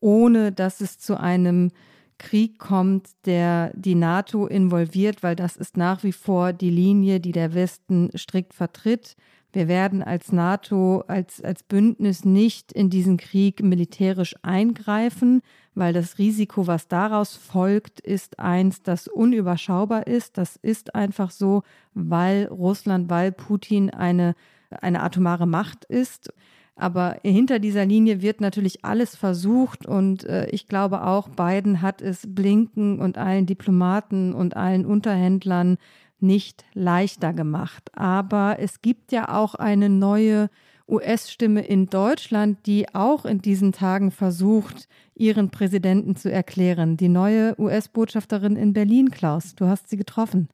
[0.00, 1.70] ohne dass es zu einem
[2.18, 7.32] Krieg kommt, der die NATO involviert, weil das ist nach wie vor die Linie, die
[7.32, 9.16] der Westen strikt vertritt.
[9.52, 15.40] Wir werden als NATO, als, als Bündnis nicht in diesen Krieg militärisch eingreifen,
[15.74, 20.36] weil das Risiko, was daraus folgt, ist eins, das unüberschaubar ist.
[20.36, 21.62] Das ist einfach so,
[21.94, 24.34] weil Russland, weil Putin eine,
[24.70, 26.32] eine atomare Macht ist.
[26.76, 32.00] Aber hinter dieser Linie wird natürlich alles versucht und äh, ich glaube auch, Biden hat
[32.00, 35.78] es Blinken und allen Diplomaten und allen Unterhändlern
[36.20, 37.90] nicht leichter gemacht.
[37.94, 40.50] Aber es gibt ja auch eine neue
[40.88, 46.96] US-Stimme in Deutschland, die auch in diesen Tagen versucht, ihren Präsidenten zu erklären.
[46.96, 49.54] Die neue US-Botschafterin in Berlin, Klaus.
[49.54, 50.48] Du hast sie getroffen.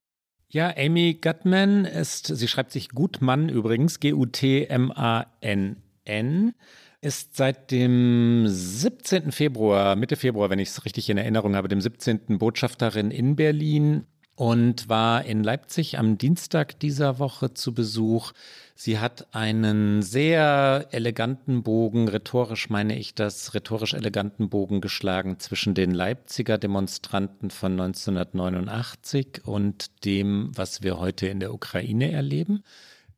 [0.48, 6.54] Ja, Amy Gutman ist, sie schreibt sich Gutmann übrigens, G-U-T-M-A-N N
[7.00, 9.30] ist seit dem 17.
[9.30, 12.38] Februar, Mitte Februar, wenn ich es richtig in Erinnerung habe, dem 17.
[12.38, 18.33] Botschafterin in Berlin und war in Leipzig am Dienstag dieser Woche zu Besuch.
[18.75, 25.75] Sie hat einen sehr eleganten Bogen, rhetorisch meine ich das, rhetorisch eleganten Bogen geschlagen zwischen
[25.75, 32.64] den Leipziger Demonstranten von 1989 und dem, was wir heute in der Ukraine erleben,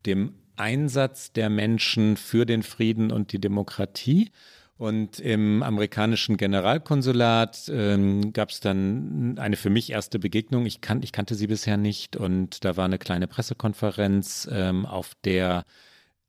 [0.04, 4.30] dem Einsatz der Menschen für den Frieden und die Demokratie.
[4.78, 10.66] Und im amerikanischen Generalkonsulat ähm, gab es dann eine für mich erste Begegnung.
[10.66, 12.14] Ich, kan ich kannte sie bisher nicht.
[12.16, 15.64] Und da war eine kleine Pressekonferenz, ähm, auf der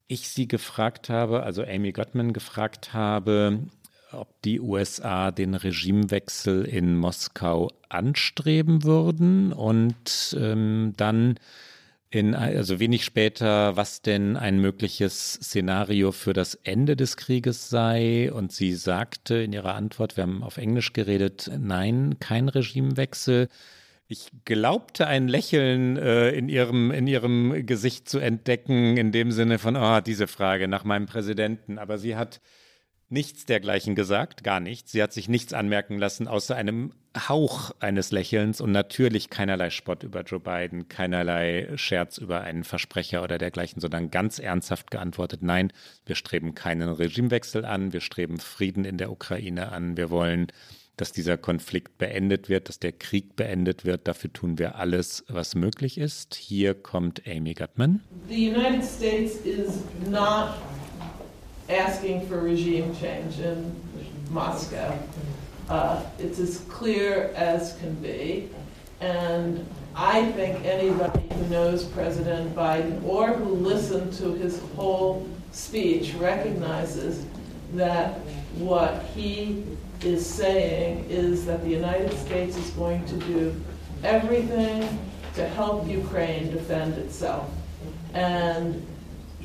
[0.07, 3.60] ich sie gefragt habe, also Amy Gottman gefragt habe,
[4.13, 9.51] ob die USA den Regimewechsel in Moskau anstreben würden.
[9.51, 11.36] Und ähm, dann
[12.10, 18.32] in, also wenig später, was denn ein mögliches Szenario für das Ende des Krieges sei.
[18.32, 23.50] Und sie sagte in ihrer Antwort, wir haben auf Englisch geredet, nein, kein Regimewechsel.
[24.08, 29.60] Ich glaubte ein Lächeln äh, in, ihrem, in ihrem Gesicht zu entdecken, in dem Sinne
[29.60, 31.78] von, oh, diese Frage nach meinem Präsidenten.
[31.78, 32.39] Aber sie hat
[33.10, 34.91] nichts dergleichen gesagt, gar nichts.
[34.91, 40.04] Sie hat sich nichts anmerken lassen, außer einem Hauch eines Lächelns und natürlich keinerlei Spott
[40.04, 45.74] über Joe Biden, keinerlei Scherz über einen Versprecher oder dergleichen, sondern ganz ernsthaft geantwortet, nein,
[46.06, 50.48] wir streben keinen Regimewechsel an, wir streben Frieden in der Ukraine an, wir wollen,
[50.98, 54.08] dass dieser Konflikt beendet wird, dass der Krieg beendet wird.
[54.08, 56.34] Dafür tun wir alles, was möglich ist.
[56.34, 58.02] Hier kommt Amy Gutman.
[58.28, 60.56] The United States is not
[61.69, 63.75] asking for regime change in
[64.30, 64.97] Moscow.
[65.69, 68.49] Uh, it's as clear as can be.
[69.01, 76.13] And I think anybody who knows President Biden or who listened to his whole speech
[76.13, 77.25] recognizes
[77.73, 78.19] that
[78.58, 79.63] what he
[80.01, 83.56] is saying is that the United States is going to do
[84.03, 84.88] everything
[85.36, 87.49] to help Ukraine defend itself.
[88.13, 88.86] And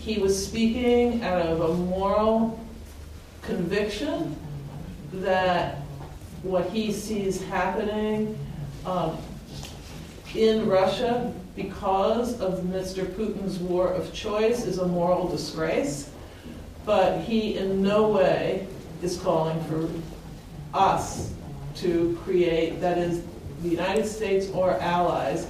[0.04, 2.58] he was speaking out of a moral
[3.42, 4.36] conviction
[5.12, 5.76] that
[6.42, 8.36] what he sees happening
[8.84, 9.16] um,
[10.34, 13.04] in Russia because of Mr.
[13.04, 16.10] Putin's war of choice is a moral disgrace,
[16.84, 18.66] but he in no way
[19.02, 19.88] is calling for
[20.74, 21.32] us
[21.76, 23.22] to create, that is,
[23.62, 25.46] the United States or allies,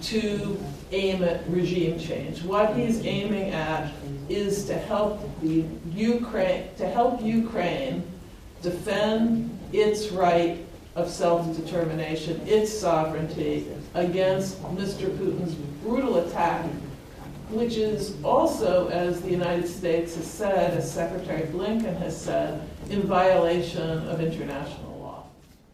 [0.00, 0.58] to
[0.92, 2.42] aim at regime change.
[2.42, 3.92] What he's aiming at
[4.28, 8.02] is to help the Ukraine to help Ukraine
[8.62, 10.58] defend its right
[10.96, 15.08] of self-determination, its sovereignty against Mr.
[15.16, 16.64] Putin's brutal attack,
[17.50, 23.02] which is also, as the United States has said, as Secretary Blinken has said, in
[23.02, 25.24] violation of international law.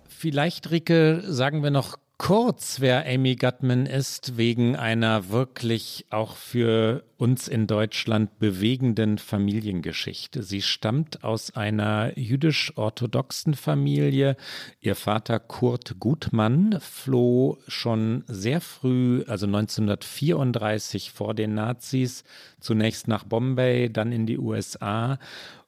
[0.08, 7.04] Vielleicht, Rike, sagen wir noch kurz, wer Amy Gutman ist, wegen einer wirklich auch für
[7.18, 10.42] uns in Deutschland bewegenden Familiengeschichte.
[10.42, 14.36] Sie stammt aus einer jüdisch-orthodoxen Familie.
[14.80, 22.24] Ihr Vater Kurt Gutmann floh schon sehr früh, also 1934 vor den Nazis,
[22.60, 25.18] zunächst nach Bombay, dann in die USA.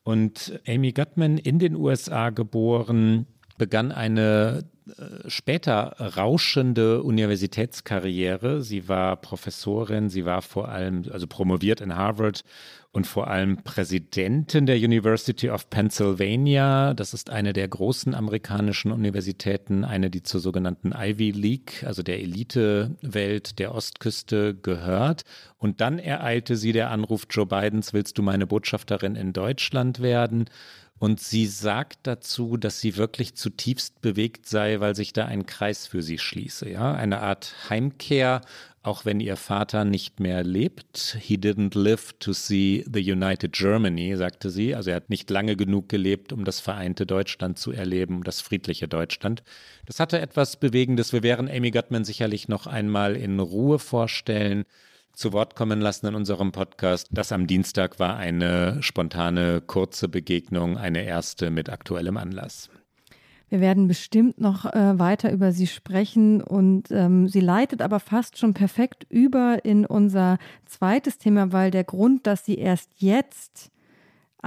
[0.03, 3.27] Und Amy Gutman in den USA geboren,
[3.59, 4.65] begann eine
[5.27, 8.63] später rauschende Universitätskarriere.
[8.63, 12.45] Sie war Professorin, sie war vor allem, also promoviert in Harvard
[12.91, 16.95] und vor allem Präsidentin der University of Pennsylvania.
[16.95, 22.21] Das ist eine der großen amerikanischen Universitäten, eine, die zur sogenannten Ivy League, also der
[22.21, 25.23] Elitewelt der Ostküste gehört.
[25.59, 30.47] Und dann ereilte sie der Anruf Joe Bidens, willst du meine Botschafterin in Deutschland werden?
[30.99, 35.87] Und sie sagt dazu, dass sie wirklich zutiefst bewegt sei, weil sich da ein Kreis
[35.87, 36.69] für sie schließe.
[36.69, 38.41] Ja, eine Art Heimkehr,
[38.83, 41.17] auch wenn ihr Vater nicht mehr lebt.
[41.21, 44.75] He didn't live to see the United Germany, sagte sie.
[44.75, 48.89] Also er hat nicht lange genug gelebt, um das vereinte Deutschland zu erleben, das friedliche
[48.89, 49.45] Deutschland.
[49.87, 51.13] Das hatte etwas Bewegendes.
[51.13, 54.65] Wir werden Amy Gottman sicherlich noch einmal in Ruhe vorstellen
[55.19, 57.09] zu Wort kommen lassen in unserem Podcast.
[57.11, 62.71] Das am Dienstag war eine spontane, kurze Begegnung, eine erste mit aktuellem Anlass.
[63.49, 68.39] Wir werden bestimmt noch äh, weiter über sie sprechen und ähm, sie leitet aber fast
[68.39, 73.73] schon perfekt über in unser zweites Thema, weil der Grund, dass sie erst jetzt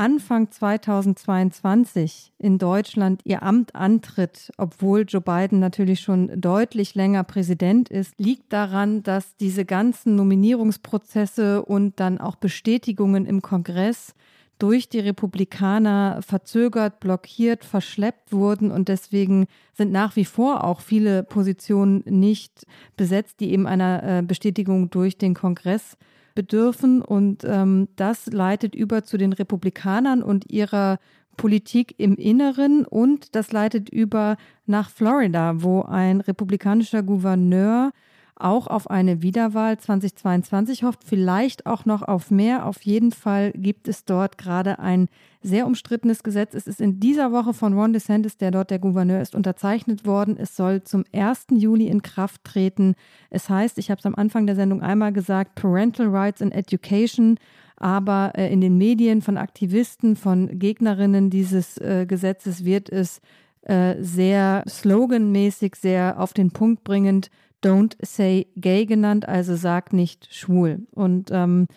[0.02, 7.88] Anfang 2022 in Deutschland ihr Amt antritt, obwohl Joe Biden natürlich schon deutlich länger Präsident
[7.88, 14.16] ist, liegt daran, dass diese ganzen Nominierungsprozesse und dann auch Bestätigungen im Kongress
[14.58, 18.72] durch die Republikaner verzögert, blockiert, verschleppt wurden.
[18.72, 22.66] Und deswegen sind nach wie vor auch viele Positionen nicht
[22.98, 25.96] besetzt, die eben einer äh, Bestätigung durch den Kongress
[26.36, 27.02] bedürfen.
[27.02, 31.00] Und ähm, das leitet über zu den Republikanern und ihrer
[31.38, 37.92] Politik im Inneren und das leitet über nach Florida, wo ein republikanischer Gouverneur
[38.36, 42.66] auch auf eine Wiederwahl 2022 hofft, vielleicht auch noch auf mehr.
[42.66, 45.10] Auf jeden Fall gibt es dort gerade ein
[45.42, 46.54] sehr umstrittenes Gesetz.
[46.54, 50.38] Es ist in dieser Woche von Ron DeSantis, der dort der Gouverneur ist, unterzeichnet worden.
[50.38, 51.48] Es soll zum 1.
[51.52, 52.96] Juli in Kraft treten.
[53.30, 57.38] Es heißt, ich habe es am Anfang der Sendung einmal gesagt, Parental Rights and Education
[57.82, 63.22] aber äh, in den Medien von Aktivisten, von Gegnerinnen dieses äh, Gesetzes wird es
[63.64, 67.32] äh, sehr sloganmäßig, sehr auf den Punkt bringend
[67.64, 70.88] Don't Say Gay genannt, also sag nicht schwul.
[70.92, 71.68] Und ähm,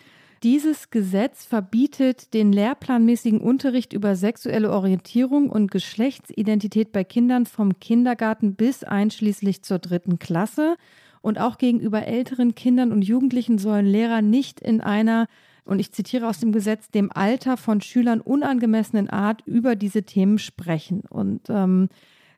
[0.44, 8.55] dieses Gesetz verbietet den lehrplanmäßigen Unterricht über sexuelle Orientierung und Geschlechtsidentität bei Kindern vom Kindergarten
[8.55, 10.77] bis einschließlich zur dritten Klasse.
[11.23, 15.29] Und auch gegenüber älteren Kindern und Jugendlichen sollen Lehrer nicht in einer,
[15.64, 20.38] und ich zitiere aus dem Gesetz, dem Alter von Schülern unangemessenen Art über diese Themen
[20.38, 21.05] sprechen.
[21.09, 21.88] Und ähm,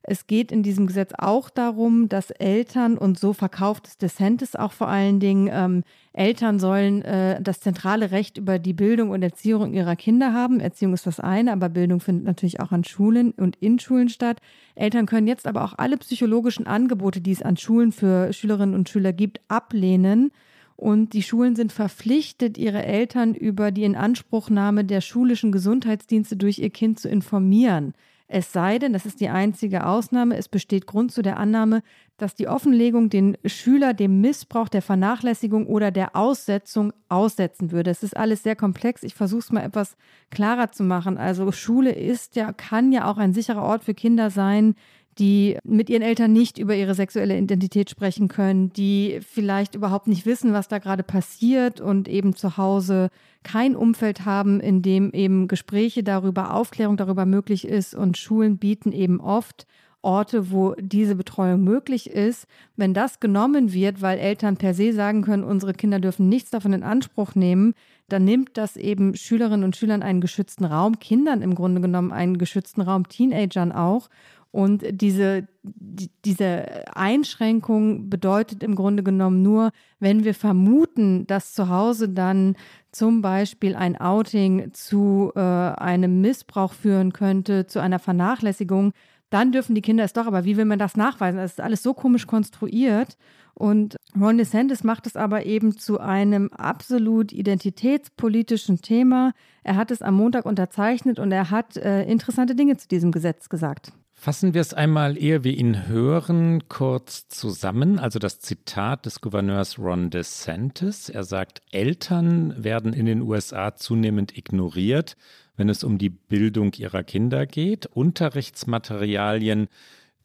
[0.09, 4.73] es geht in diesem Gesetz auch darum, dass Eltern, und so verkauft es DeSantis auch
[4.73, 9.75] vor allen Dingen, ähm, Eltern sollen äh, das zentrale Recht über die Bildung und Erziehung
[9.75, 10.61] ihrer Kinder haben.
[10.61, 14.39] Erziehung ist das eine, aber Bildung findet natürlich auch an Schulen und in Schulen statt.
[14.77, 18.89] Eltern können jetzt aber auch alle psychologischen Angebote, die es an Schulen für Schülerinnen und
[18.89, 20.31] Schüler gibt, ablehnen.
[20.77, 26.71] Und die Schulen sind verpflichtet, ihre Eltern über die Inanspruchnahme der schulischen Gesundheitsdienste durch ihr
[26.71, 27.95] Kind zu informieren.
[28.29, 31.83] Es sei denn, das ist die einzige Ausnahme, es besteht Grund zu der Annahme,
[32.17, 37.91] dass die Offenlegung den Schüler dem Missbrauch, der Vernachlässigung oder der Aussetzung aussetzen würde.
[37.91, 39.03] Es ist alles sehr komplex.
[39.03, 39.97] Ich versuche es mal etwas
[40.31, 41.19] klarer zu machen.
[41.19, 44.75] Also Schule ist ja, kann ja auch ein sicherer Ort für Kinder sein,
[45.19, 50.27] die mit ihren Eltern nicht über ihre sexuelle Identität sprechen können, die vielleicht überhaupt nicht
[50.27, 53.09] wissen, was da gerade passiert und eben zu Hause
[53.43, 58.93] kein Umfeld haben, in dem eben Gespräche darüber, Aufklärung darüber möglich ist und Schulen bieten
[58.93, 59.67] eben oft
[60.07, 62.47] Orte, wo diese Betreuung möglich ist.
[62.77, 66.73] Wenn das genommen wird, weil Eltern per se sagen können, unsere Kinder dürfen nichts davon
[66.73, 67.75] in Anspruch nehmen,
[68.09, 72.39] dann nimmt das eben Schülerinnen und Schülern einen geschützten Raum, Kindern im Grunde genommen einen
[72.39, 74.09] geschützten Raum, Teenagern auch.
[74.57, 81.69] Und diese, die, diese Einschränkung bedeutet im Grunde genommen nur, wenn wir vermuten, dass zu
[81.69, 82.57] Hause dann
[82.91, 88.95] zum Beispiel ein Outing zu äh, einem Missbrauch führen könnte, zu einer Vernachlässigung,
[89.29, 90.27] dann dürfen die Kinder es doch.
[90.27, 91.37] Aber wie will man das nachweisen?
[91.37, 93.19] Das ist alles so komisch konstruiert.
[93.53, 99.35] Und Ron DeSantis macht es aber eben zu einem absolut identitätspolitischen Thema.
[99.65, 103.51] Er hat es am Montag unterzeichnet und er hat äh, interessante Dinge zu diesem Gesetz
[103.51, 103.93] gesagt.
[104.19, 107.99] Fassen wir es einmal, ehe wir ihn hören, kurz zusammen.
[107.99, 111.11] Also das Zitat des Gouverneurs Ron DeSantis.
[111.11, 115.17] Er sagt, Eltern werden in den USA zunehmend ignoriert,
[115.57, 117.87] wenn es um die Bildung ihrer Kinder geht.
[117.87, 119.69] Unterrichtsmaterialien,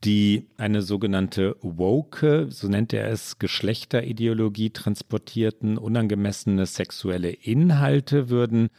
[0.06, 8.70] die eine sogenannte woke, so nennt er es, Geschlechterideologie transportierten, unangemessene sexuelle Inhalte würden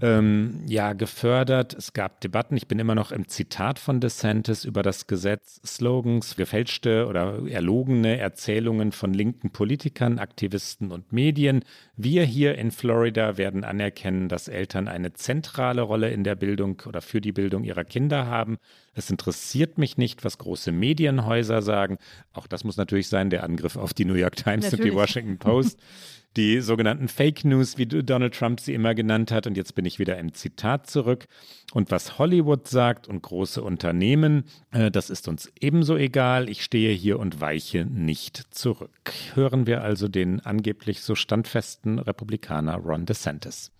[0.00, 1.74] ähm, ja gefördert.
[1.74, 2.56] Es gab Debatten.
[2.56, 5.60] Ich bin immer noch im Zitat von DeSantis über das Gesetz.
[5.64, 11.64] Slogans, gefälschte oder erlogene Erzählungen von linken Politikern, Aktivisten und Medien.
[11.96, 17.00] Wir hier in Florida werden anerkennen, dass Eltern eine zentrale Rolle in der Bildung oder
[17.00, 18.58] für die Bildung ihrer Kinder haben.
[18.94, 21.98] Es interessiert mich nicht, was große Medienhäuser sagen.
[22.32, 24.80] Auch das muss natürlich sein, der Angriff auf die New York Times natürlich.
[24.80, 25.80] und die Washington Post.
[26.36, 29.46] die sogenannten Fake News, wie Donald Trump sie immer genannt hat.
[29.46, 31.26] Und jetzt bin ich wieder im Zitat zurück.
[31.72, 36.48] Und was Hollywood sagt und große Unternehmen, äh, das ist uns ebenso egal.
[36.48, 39.12] Ich stehe hier und weiche nicht zurück.
[39.34, 43.70] Hören wir also den angeblich so standfesten Republikaner Ron DeSantis.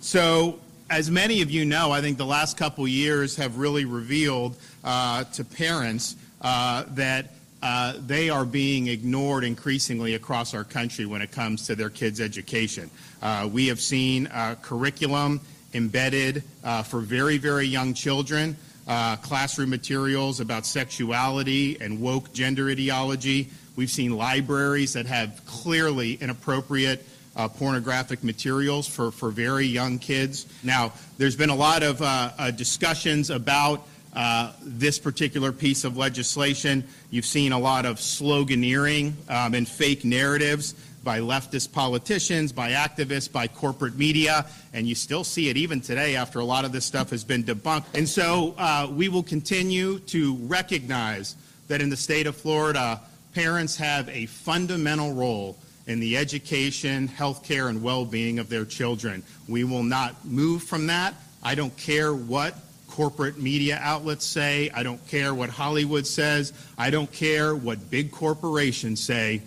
[0.00, 0.58] So,
[0.88, 5.24] as many of you know, I think the last couple years have really revealed uh,
[5.34, 7.26] to parents uh, that
[7.62, 12.20] uh, they are being ignored increasingly across our country when it comes to their kids'
[12.20, 12.90] education.
[13.20, 15.40] Uh, we have seen uh, curriculum
[15.74, 18.56] embedded uh, for very, very young children,
[18.86, 23.48] uh, classroom materials about sexuality and woke gender ideology.
[23.76, 27.04] We've seen libraries that have clearly inappropriate
[27.36, 30.46] uh, pornographic materials for, for very young kids.
[30.64, 36.84] Now, there's been a lot of discussions about uh, this particular piece of legislation.
[37.10, 43.30] You've seen a lot of sloganeering um, and fake narratives by leftist politicians, by activists,
[43.30, 46.84] by corporate media, and you still see it even today after a lot of this
[46.84, 47.86] stuff has been debunked.
[47.94, 51.36] And so uh, we will continue to recognize
[51.68, 53.00] that in the state of Florida,
[53.34, 55.56] parents have a fundamental role
[55.86, 59.22] in the education, health care, and well being of their children.
[59.48, 61.14] We will not move from that.
[61.42, 62.54] I don't care what
[62.98, 64.70] corporate media outlets say.
[64.74, 66.52] I don't care what Hollywood says.
[66.76, 69.40] I don't care what big corporations say.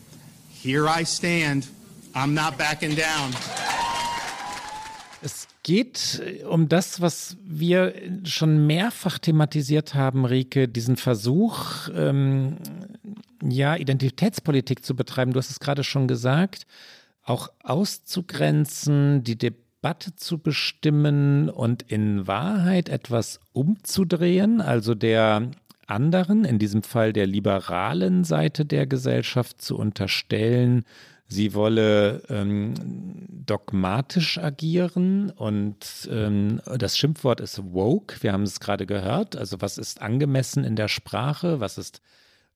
[0.64, 1.68] Here I stand.
[2.16, 3.34] I'm not backing down.
[5.22, 7.94] Es geht um das, was wir
[8.24, 12.58] schon mehrfach thematisiert haben, Rike, diesen Versuch, ähm,
[13.44, 15.34] ja, Identitätspolitik zu betreiben.
[15.34, 16.66] Du hast es gerade schon gesagt,
[17.24, 25.50] auch auszugrenzen, die Debatte Debatte zu bestimmen und in Wahrheit etwas umzudrehen, also der
[25.88, 30.86] anderen, in diesem Fall der liberalen Seite der Gesellschaft zu unterstellen,
[31.28, 32.76] sie wolle ähm,
[33.28, 39.80] dogmatisch agieren und ähm, das Schimpfwort ist woke, wir haben es gerade gehört, also was
[39.80, 42.02] ist angemessen in der Sprache, was ist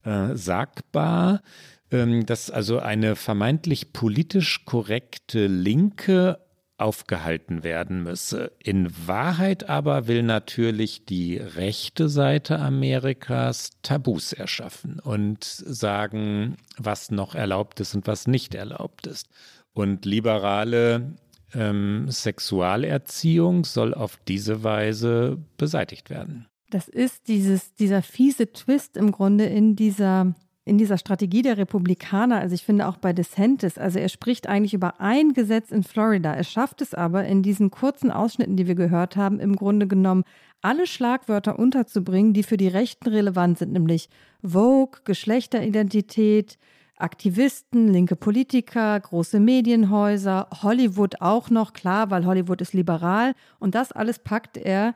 [0.04, 1.42] äh, sagbar,
[1.90, 6.38] ähm, dass also eine vermeintlich politisch korrekte Linke
[6.78, 8.52] aufgehalten werden müsse.
[8.62, 17.34] In Wahrheit aber will natürlich die rechte Seite Amerikas Tabus erschaffen und sagen, was noch
[17.34, 19.28] erlaubt ist und was nicht erlaubt ist.
[19.72, 21.16] Und liberale
[21.54, 26.46] ähm, Sexualerziehung soll auf diese Weise beseitigt werden.
[26.70, 30.34] Das ist dieses, dieser fiese Twist im Grunde in dieser
[30.66, 34.74] in dieser Strategie der Republikaner, also ich finde auch bei DeSantis, also er spricht eigentlich
[34.74, 36.34] über ein Gesetz in Florida.
[36.34, 40.24] Er schafft es aber in diesen kurzen Ausschnitten, die wir gehört haben, im Grunde genommen
[40.62, 44.08] alle Schlagwörter unterzubringen, die für die Rechten relevant sind, nämlich
[44.42, 46.58] Vogue, Geschlechteridentität,
[46.98, 53.34] Aktivisten, linke Politiker, große Medienhäuser, Hollywood auch noch, klar, weil Hollywood ist liberal.
[53.60, 54.94] Und das alles packt er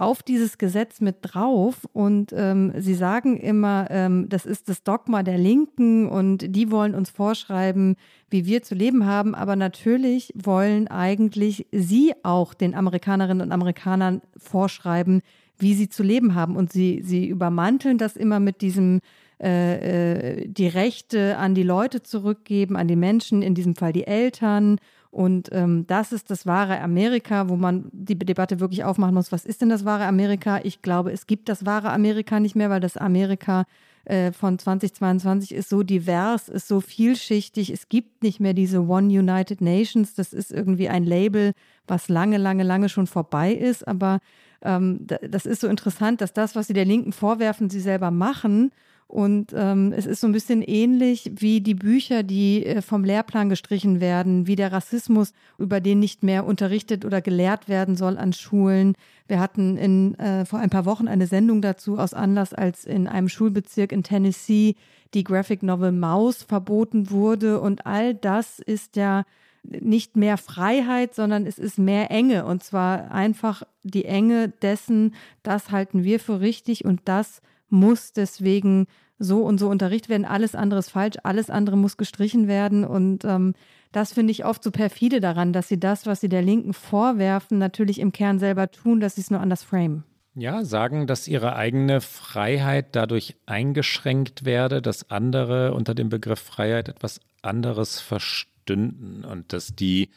[0.00, 1.86] auf dieses Gesetz mit drauf.
[1.92, 6.94] Und ähm, sie sagen immer, ähm, das ist das Dogma der Linken und die wollen
[6.94, 7.96] uns vorschreiben,
[8.30, 9.34] wie wir zu leben haben.
[9.34, 15.20] Aber natürlich wollen eigentlich sie auch den Amerikanerinnen und Amerikanern vorschreiben,
[15.58, 16.56] wie sie zu leben haben.
[16.56, 19.00] Und sie, sie übermanteln das immer mit diesem
[19.38, 24.06] äh, äh die Rechte an die Leute zurückgeben, an die Menschen, in diesem Fall die
[24.06, 24.78] Eltern
[25.10, 29.32] und ähm, das ist das wahre Amerika, wo man die Debatte wirklich aufmachen muss.
[29.32, 30.60] Was ist denn das wahre Amerika?
[30.62, 33.64] Ich glaube, es gibt das wahre Amerika nicht mehr, weil das Amerika
[34.04, 37.70] äh, von 2022 ist so divers, ist so vielschichtig.
[37.70, 40.14] Es gibt nicht mehr diese One United Nations.
[40.14, 41.54] Das ist irgendwie ein Label,
[41.88, 43.88] was lange, lange, lange schon vorbei ist.
[43.88, 44.20] Aber
[44.62, 48.70] ähm, das ist so interessant, dass das, was sie der Linken vorwerfen, sie selber machen
[49.10, 53.48] und ähm, es ist so ein bisschen ähnlich wie die Bücher, die äh, vom Lehrplan
[53.48, 58.32] gestrichen werden, wie der Rassismus, über den nicht mehr unterrichtet oder gelehrt werden soll an
[58.32, 58.94] Schulen.
[59.26, 63.08] Wir hatten in, äh, vor ein paar Wochen eine Sendung dazu aus Anlass, als in
[63.08, 64.76] einem Schulbezirk in Tennessee
[65.12, 67.60] die Graphic Novel Maus verboten wurde.
[67.60, 69.24] Und all das ist ja
[69.64, 72.44] nicht mehr Freiheit, sondern es ist mehr Enge.
[72.44, 78.86] Und zwar einfach die Enge dessen, das halten wir für richtig und das muss deswegen
[79.18, 80.24] so und so unterrichtet werden.
[80.24, 82.84] Alles andere ist falsch, alles andere muss gestrichen werden.
[82.84, 83.54] Und ähm,
[83.92, 87.58] das finde ich oft so perfide daran, dass sie das, was sie der Linken vorwerfen,
[87.58, 90.04] natürlich im Kern selber tun, dass sie es nur anders framen.
[90.34, 96.88] Ja, sagen, dass ihre eigene Freiheit dadurch eingeschränkt werde, dass andere unter dem Begriff Freiheit
[96.88, 100.10] etwas anderes verstünden und dass die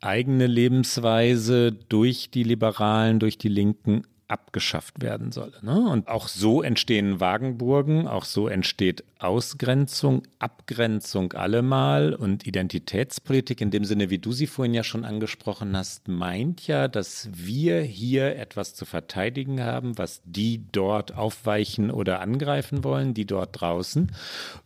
[0.00, 5.58] eigene Lebensweise durch die Liberalen, durch die Linken abgeschafft werden solle.
[5.62, 5.88] Ne?
[5.88, 13.84] Und auch so entstehen Wagenburgen, auch so entsteht Ausgrenzung, Abgrenzung allemal und Identitätspolitik in dem
[13.84, 18.74] Sinne, wie du sie vorhin ja schon angesprochen hast, meint ja, dass wir hier etwas
[18.74, 24.12] zu verteidigen haben, was die dort aufweichen oder angreifen wollen, die dort draußen.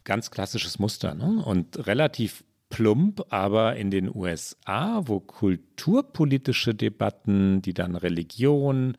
[0.04, 1.42] Ganz klassisches Muster ne?
[1.44, 8.96] und relativ plump, aber in den USA, wo kulturpolitische Debatten, die dann Religion,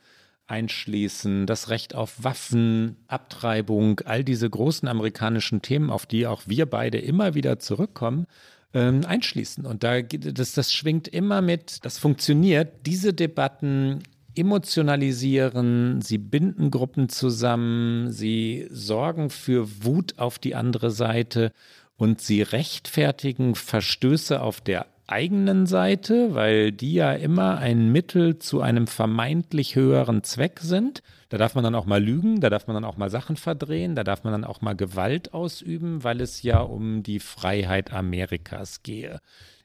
[0.51, 6.65] einschließen, das Recht auf Waffen, Abtreibung, all diese großen amerikanischen Themen, auf die auch wir
[6.65, 8.27] beide immer wieder zurückkommen,
[8.73, 9.65] ähm, einschließen.
[9.65, 12.85] Und da das, das schwingt immer mit, das funktioniert.
[12.85, 14.03] Diese Debatten
[14.35, 21.51] emotionalisieren, sie binden Gruppen zusammen, sie sorgen für Wut auf die andere Seite
[21.95, 28.61] und sie rechtfertigen Verstöße auf der eigenen Seite, weil die ja immer ein Mittel zu
[28.61, 31.03] einem vermeintlich höheren Zweck sind.
[31.29, 33.95] Da darf man dann auch mal lügen, da darf man dann auch mal Sachen verdrehen,
[33.95, 38.83] da darf man dann auch mal Gewalt ausüben, weil es ja um die Freiheit Amerikas
[38.83, 39.19] gehe.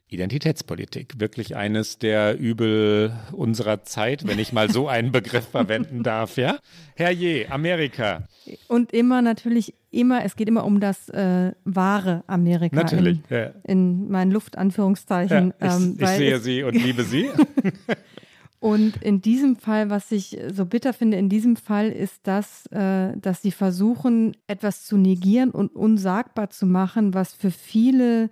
[0.09, 6.36] Identitätspolitik, wirklich eines der Übel unserer Zeit, wenn ich mal so einen Begriff verwenden darf,
[6.36, 6.59] ja?
[6.94, 8.28] Herrje, Amerika.
[8.68, 12.76] Und immer natürlich, immer, es geht immer um das äh, wahre Amerika.
[12.76, 13.50] Natürlich, in, ja.
[13.64, 15.52] in meinen Luftanführungszeichen.
[15.61, 17.28] Ja, ich, ähm, ich sehe sie und liebe sie.
[18.61, 23.16] Und in diesem Fall, was ich so bitter finde, in diesem Fall ist das, äh,
[23.16, 28.30] dass sie versuchen, etwas zu negieren und unsagbar zu machen, was für viele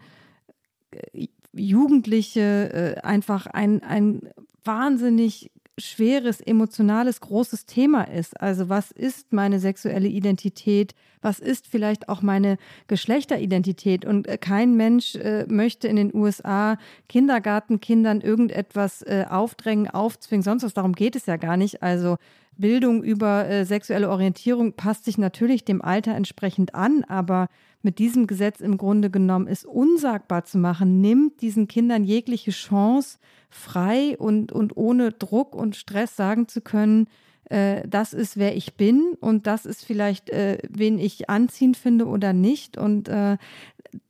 [0.93, 1.27] äh,
[1.57, 4.29] Jugendliche äh, einfach ein, ein
[4.65, 8.41] wahnsinnig schweres, emotionales, großes Thema ist.
[8.41, 10.95] Also was ist meine sexuelle Identität?
[11.21, 14.05] Was ist vielleicht auch meine Geschlechteridentität?
[14.05, 16.79] Und äh, kein Mensch äh, möchte in den USA
[17.09, 20.75] Kindergartenkindern irgendetwas äh, aufdrängen, aufzwingen, sonst was.
[20.75, 21.83] Darum geht es ja gar nicht.
[21.83, 22.19] Also
[22.57, 27.49] Bildung über äh, sexuelle Orientierung passt sich natürlich dem Alter entsprechend an, aber
[27.83, 33.19] mit diesem Gesetz im Grunde genommen ist unsagbar zu machen, nimmt diesen Kindern jegliche Chance,
[33.51, 37.09] frei und, und ohne Druck und Stress sagen zu können,
[37.51, 42.07] äh, das ist, wer ich bin und das ist vielleicht, äh, wen ich anziehend finde
[42.07, 42.79] oder nicht.
[42.79, 43.37] Und äh,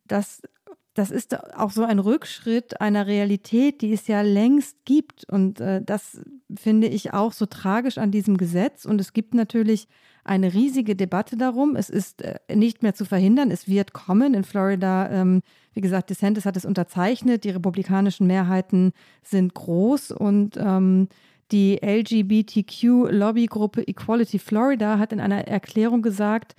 [0.07, 0.43] das,
[0.95, 5.29] das ist auch so ein Rückschritt einer Realität, die es ja längst gibt.
[5.29, 6.21] Und äh, das
[6.55, 8.85] finde ich auch so tragisch an diesem Gesetz.
[8.85, 9.89] Und es gibt natürlich
[10.23, 11.75] eine riesige Debatte darum.
[11.75, 13.51] Es ist äh, nicht mehr zu verhindern.
[13.51, 14.35] Es wird kommen.
[14.35, 15.43] In Florida, ähm,
[15.73, 17.43] wie gesagt, DeSantis hat es unterzeichnet.
[17.43, 18.93] Die republikanischen Mehrheiten
[19.23, 21.09] sind groß und ähm,
[21.51, 26.55] die LGBTQ-Lobbygruppe Equality Florida hat in einer Erklärung gesagt,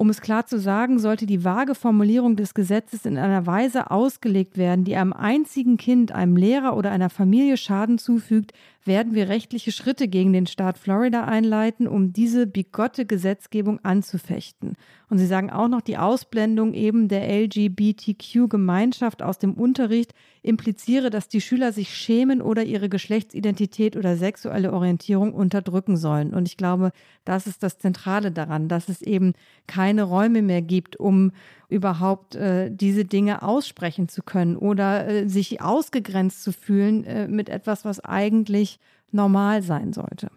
[0.00, 4.56] um es klar zu sagen, sollte die vage Formulierung des Gesetzes in einer Weise ausgelegt
[4.56, 8.54] werden, die einem einzigen Kind, einem Lehrer oder einer Familie Schaden zufügt,
[8.84, 14.76] werden wir rechtliche Schritte gegen den Staat Florida einleiten, um diese bigotte Gesetzgebung anzufechten.
[15.10, 21.28] Und sie sagen auch noch, die Ausblendung eben der LGBTQ-Gemeinschaft aus dem Unterricht impliziere, dass
[21.28, 26.32] die Schüler sich schämen oder ihre Geschlechtsidentität oder sexuelle Orientierung unterdrücken sollen.
[26.32, 26.92] Und ich glaube,
[27.24, 29.34] das ist das Zentrale daran, dass es eben
[29.66, 31.32] keine Räume mehr gibt, um
[31.70, 37.48] überhaupt äh, diese Dinge aussprechen zu können oder äh, sich ausgegrenzt zu fühlen äh, mit
[37.48, 38.78] etwas, was eigentlich
[39.12, 40.30] normal sein sollte.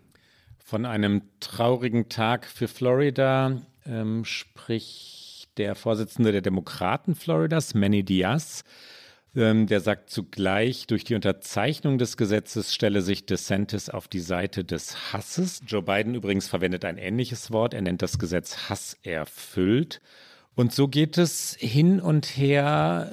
[0.63, 8.63] Von einem traurigen Tag für Florida ähm, spricht der Vorsitzende der Demokraten Floridas, Manny Diaz.
[9.35, 14.63] Ähm, der sagt zugleich, durch die Unterzeichnung des Gesetzes stelle sich DeSantis auf die Seite
[14.63, 15.61] des Hasses.
[15.65, 17.73] Joe Biden übrigens verwendet ein ähnliches Wort.
[17.73, 20.01] Er nennt das Gesetz hasserfüllt.
[20.55, 23.11] Und so geht es hin und her.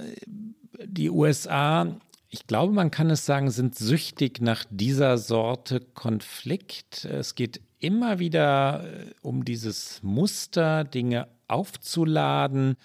[0.84, 1.96] Die USA,
[2.28, 7.04] ich glaube, man kann es sagen, sind süchtig nach dieser Sorte Konflikt.
[7.04, 12.76] Es geht immer wieder äh, um dieses Muster, Dinge aufzuladen,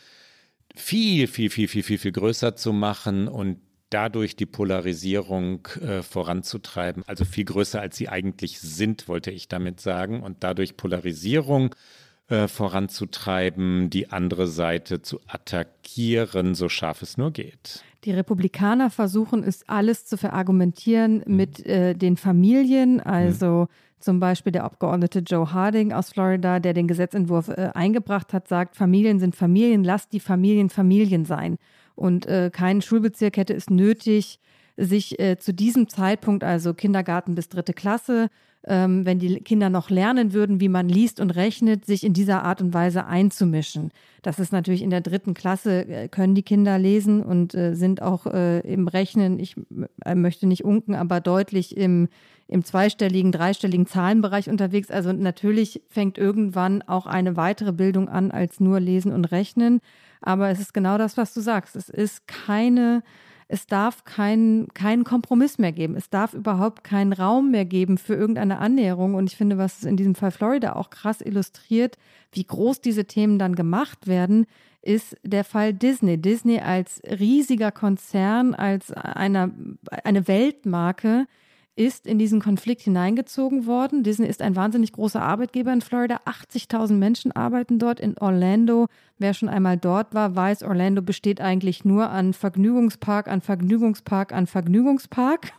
[0.76, 7.03] viel, viel, viel, viel, viel, viel größer zu machen und dadurch die Polarisierung äh, voranzutreiben.
[7.06, 10.22] Also viel größer, als sie eigentlich sind, wollte ich damit sagen.
[10.24, 11.76] Und dadurch Polarisierung
[12.28, 17.84] äh, voranzutreiben, die andere Seite zu attackieren, so scharf es nur geht.
[18.03, 21.36] Die Republikaner versuchen es alles zu verargumentieren mhm.
[21.36, 23.86] mit äh, den Familien, also mhm.
[24.05, 28.76] Zum Beispiel der Abgeordnete Joe Harding aus Florida, der den Gesetzentwurf äh, eingebracht hat, sagt,
[28.76, 31.57] Familien sind Familien, lasst die Familien Familien sein.
[31.95, 34.39] Und äh, kein Schulbezirk hätte es nötig,
[34.78, 38.30] sich äh, zu diesem Zeitpunkt, also Kindergarten bis dritte Klasse,
[38.68, 42.43] ähm, wenn die Kinder noch lernen würden, wie man liest und rechnet, sich in dieser
[42.43, 43.91] Art und Weise einzumischen.
[44.22, 48.01] Das ist natürlich in der dritten Klasse, äh, können die Kinder lesen und äh, sind
[48.01, 49.55] auch äh, im Rechnen, ich
[50.03, 52.07] äh, möchte nicht unken, aber deutlich im,
[52.47, 54.89] im zweistelligen, dreistelligen Zahlenbereich unterwegs.
[54.89, 59.80] Also natürlich fängt irgendwann auch eine weitere Bildung an als nur Lesen und Rechnen.
[60.22, 61.76] Aber es ist genau das, was du sagst.
[61.76, 63.03] Es ist keine
[63.48, 65.96] es darf keinen kein Kompromiss mehr geben.
[65.96, 69.14] Es darf überhaupt keinen Raum mehr geben für irgendeine Annäherung.
[69.14, 71.98] Und ich finde, was in diesem Fall Florida auch krass illustriert,
[72.32, 74.48] wie groß diese Themen dann gemacht werden,
[74.82, 76.18] ist der Fall Disney.
[76.18, 79.52] Disney als riesiger Konzern, als eine,
[80.04, 81.28] eine Weltmarke,
[81.76, 84.03] ist in diesen Konflikt hineingezogen worden.
[84.03, 86.21] Disney ist ein wahnsinnig großer Arbeitgeber in Florida.
[86.26, 88.88] 80.000 Menschen arbeiten dort in Orlando.
[89.17, 94.47] Wer schon einmal dort war, weiß, Orlando besteht eigentlich nur an Vergnügungspark, an Vergnügungspark, an
[94.47, 95.51] Vergnügungspark.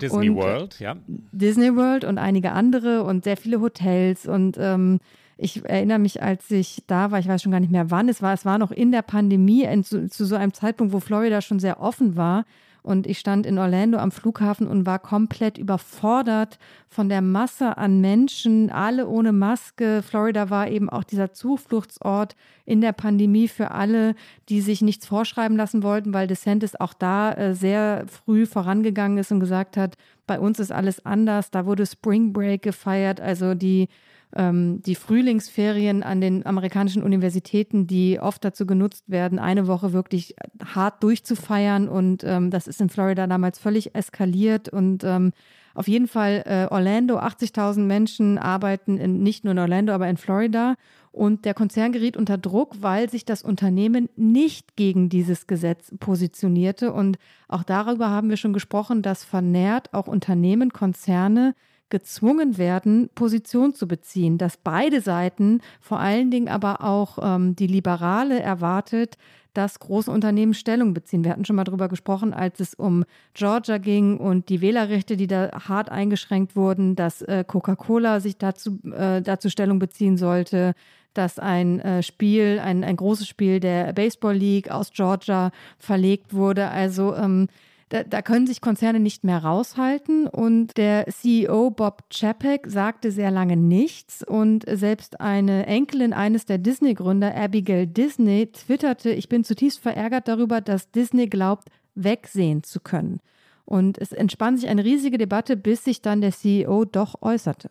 [0.00, 0.96] Disney und World, ja.
[1.06, 5.00] Disney World und einige andere und sehr viele Hotels und ähm,
[5.36, 8.22] ich erinnere mich, als ich da war, ich weiß schon gar nicht mehr wann es
[8.22, 11.40] war, es war noch in der Pandemie, in, zu, zu so einem Zeitpunkt, wo Florida
[11.40, 12.44] schon sehr offen war.
[12.82, 16.58] Und ich stand in Orlando am Flughafen und war komplett überfordert
[16.88, 20.02] von der Masse an Menschen, alle ohne Maske.
[20.02, 24.14] Florida war eben auch dieser Zufluchtsort in der Pandemie für alle,
[24.48, 29.32] die sich nichts vorschreiben lassen wollten, weil DeSantis auch da äh, sehr früh vorangegangen ist
[29.32, 31.50] und gesagt hat, bei uns ist alles anders.
[31.50, 33.88] Da wurde Spring Break gefeiert, also die
[34.36, 40.34] ähm, die Frühlingsferien an den amerikanischen Universitäten, die oft dazu genutzt werden, eine Woche wirklich
[40.64, 41.88] hart durchzufeiern.
[41.88, 44.68] Und ähm, das ist in Florida damals völlig eskaliert.
[44.68, 45.32] Und ähm,
[45.74, 50.16] auf jeden Fall äh, Orlando, 80.000 Menschen arbeiten in, nicht nur in Orlando, aber in
[50.16, 50.76] Florida.
[51.12, 56.92] Und der Konzern geriet unter Druck, weil sich das Unternehmen nicht gegen dieses Gesetz positionierte.
[56.92, 57.18] Und
[57.48, 61.54] auch darüber haben wir schon gesprochen, dass vermehrt auch Unternehmen, Konzerne
[61.90, 67.66] gezwungen werden, Position zu beziehen, dass beide Seiten, vor allen Dingen aber auch ähm, die
[67.66, 69.16] Liberale erwartet,
[69.54, 71.24] dass große Unternehmen Stellung beziehen.
[71.24, 75.26] Wir hatten schon mal darüber gesprochen, als es um Georgia ging und die Wählerrechte, die
[75.26, 80.74] da hart eingeschränkt wurden, dass äh, Coca-Cola sich dazu, äh, dazu Stellung beziehen sollte,
[81.14, 86.68] dass ein äh, Spiel, ein, ein großes Spiel der Baseball League aus Georgia verlegt wurde.
[86.68, 87.48] Also ähm,
[87.90, 90.26] da, da können sich Konzerne nicht mehr raushalten.
[90.26, 94.22] Und der CEO Bob Chapek sagte sehr lange nichts.
[94.22, 100.60] Und selbst eine Enkelin eines der Disney-Gründer, Abigail Disney, twitterte, ich bin zutiefst verärgert darüber,
[100.60, 103.20] dass Disney glaubt, wegsehen zu können.
[103.64, 107.70] Und es entspann sich eine riesige Debatte, bis sich dann der CEO doch äußerte.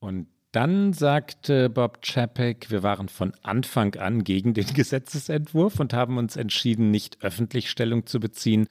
[0.00, 6.16] Und dann sagte Bob Chapek, wir waren von Anfang an gegen den Gesetzesentwurf und haben
[6.16, 8.66] uns entschieden, nicht öffentlich Stellung zu beziehen,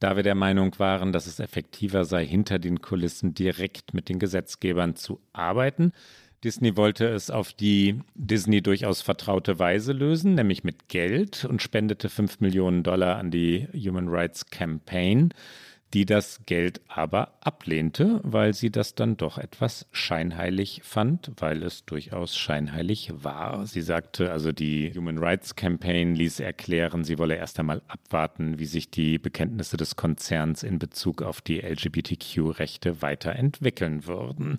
[0.00, 4.18] da wir der Meinung waren, dass es effektiver sei, hinter den Kulissen direkt mit den
[4.18, 5.92] Gesetzgebern zu arbeiten.
[6.42, 12.08] Disney wollte es auf die Disney durchaus vertraute Weise lösen, nämlich mit Geld und spendete
[12.08, 15.34] 5 Millionen Dollar an die Human Rights Campaign
[15.92, 21.84] die das Geld aber ablehnte, weil sie das dann doch etwas scheinheilig fand, weil es
[21.84, 23.66] durchaus scheinheilig war.
[23.66, 28.66] Sie sagte, also die Human Rights Campaign ließ erklären, sie wolle erst einmal abwarten, wie
[28.66, 34.58] sich die Bekenntnisse des Konzerns in Bezug auf die LGBTQ-Rechte weiterentwickeln würden.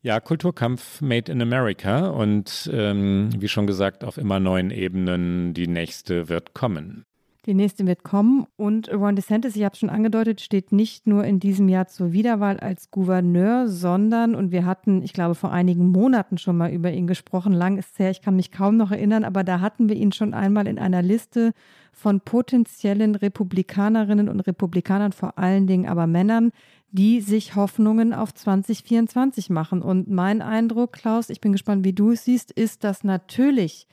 [0.00, 5.66] Ja, Kulturkampf Made in America und ähm, wie schon gesagt, auf immer neuen Ebenen, die
[5.66, 7.04] nächste wird kommen.
[7.48, 11.24] Die nächste wird kommen und Ron DeSantis, ich habe es schon angedeutet, steht nicht nur
[11.24, 15.88] in diesem Jahr zur Wiederwahl als Gouverneur, sondern, und wir hatten, ich glaube, vor einigen
[15.88, 18.90] Monaten schon mal über ihn gesprochen, lang ist es her, ich kann mich kaum noch
[18.90, 21.52] erinnern, aber da hatten wir ihn schon einmal in einer Liste
[21.90, 26.50] von potenziellen Republikanerinnen und Republikanern, vor allen Dingen aber Männern,
[26.90, 29.80] die sich Hoffnungen auf 2024 machen.
[29.80, 33.88] Und mein Eindruck, Klaus, ich bin gespannt, wie du es siehst, ist, dass natürlich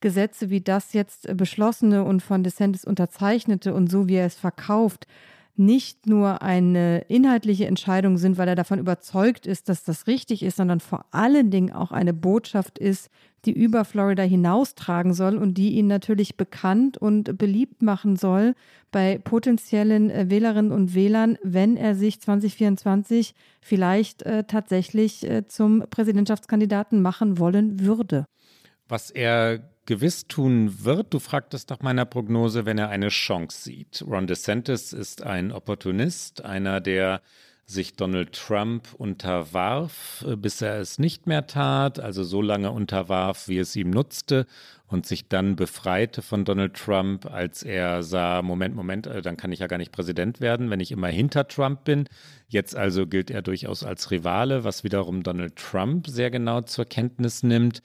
[0.00, 5.06] Gesetze wie das jetzt beschlossene und von DeSantis unterzeichnete und so wie er es verkauft,
[5.58, 10.56] nicht nur eine inhaltliche Entscheidung sind, weil er davon überzeugt ist, dass das richtig ist,
[10.56, 13.10] sondern vor allen Dingen auch eine Botschaft ist,
[13.44, 18.54] die über Florida hinaustragen soll und die ihn natürlich bekannt und beliebt machen soll
[18.92, 25.84] bei potenziellen äh, Wählerinnen und Wählern, wenn er sich 2024 vielleicht äh, tatsächlich äh, zum
[25.90, 28.26] Präsidentschaftskandidaten machen wollen würde.
[28.88, 31.14] Was er gewiss tun wird.
[31.14, 34.04] Du fragtest nach meiner Prognose, wenn er eine Chance sieht.
[34.06, 37.22] Ron DeSantis ist ein Opportunist, einer, der
[37.64, 43.48] sich Donald Trump unterwarf, äh, bis er es nicht mehr tat, also so lange unterwarf,
[43.48, 44.46] wie es ihm nutzte
[44.86, 49.52] und sich dann befreite von Donald Trump, als er sah, Moment, Moment, äh, dann kann
[49.52, 52.08] ich ja gar nicht Präsident werden, wenn ich immer hinter Trump bin.
[52.48, 57.42] Jetzt also gilt er durchaus als Rivale, was wiederum Donald Trump sehr genau zur Kenntnis
[57.42, 57.82] nimmt.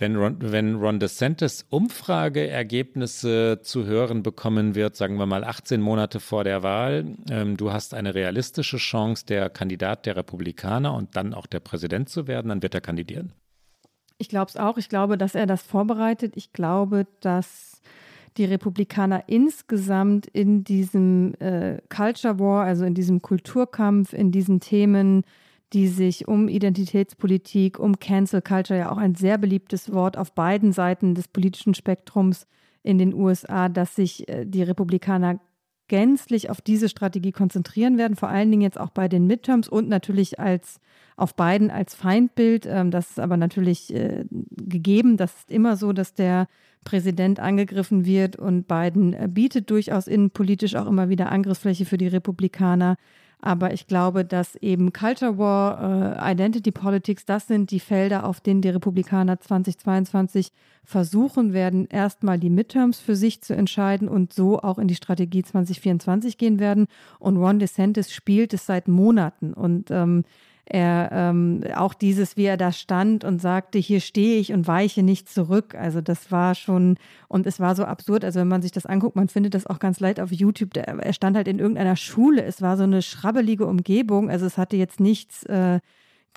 [0.00, 6.20] Wenn Ron, wenn Ron DeSantis Umfrageergebnisse zu hören bekommen wird, sagen wir mal 18 Monate
[6.20, 11.34] vor der Wahl, ähm, du hast eine realistische Chance, der Kandidat der Republikaner und dann
[11.34, 13.34] auch der Präsident zu werden, dann wird er kandidieren.
[14.16, 14.78] Ich glaube es auch.
[14.78, 16.32] Ich glaube, dass er das vorbereitet.
[16.34, 17.82] Ich glaube, dass
[18.38, 25.24] die Republikaner insgesamt in diesem äh, Culture War, also in diesem Kulturkampf, in diesen Themen
[25.72, 30.72] die sich um Identitätspolitik, um Cancel Culture, ja auch ein sehr beliebtes Wort auf beiden
[30.72, 32.46] Seiten des politischen Spektrums
[32.82, 35.38] in den USA, dass sich äh, die Republikaner
[35.88, 39.88] gänzlich auf diese Strategie konzentrieren werden, vor allen Dingen jetzt auch bei den Midterms und
[39.88, 40.80] natürlich als
[41.16, 42.64] auf beiden als Feindbild.
[42.66, 45.16] Ähm, das ist aber natürlich äh, gegeben.
[45.16, 46.46] Das ist immer so, dass der
[46.84, 52.08] Präsident angegriffen wird und Biden äh, bietet durchaus innenpolitisch auch immer wieder Angriffsfläche für die
[52.08, 52.96] Republikaner.
[53.42, 58.40] Aber ich glaube, dass eben Culture War, äh, Identity Politics, das sind die Felder, auf
[58.40, 60.52] denen die Republikaner 2022
[60.84, 65.42] versuchen werden, erstmal die Midterms für sich zu entscheiden und so auch in die Strategie
[65.42, 66.86] 2024 gehen werden.
[67.18, 69.52] Und Ron DeSantis spielt es seit Monaten.
[69.52, 70.24] Und ähm,
[70.72, 75.02] er ähm, auch dieses, wie er da stand und sagte, hier stehe ich und weiche
[75.02, 75.74] nicht zurück.
[75.74, 76.96] Also das war schon,
[77.26, 78.24] und es war so absurd.
[78.24, 80.72] Also wenn man sich das anguckt, man findet das auch ganz leid auf YouTube.
[80.74, 82.44] Der, er stand halt in irgendeiner Schule.
[82.44, 84.30] Es war so eine schrabbelige Umgebung.
[84.30, 85.42] Also es hatte jetzt nichts.
[85.44, 85.80] Äh,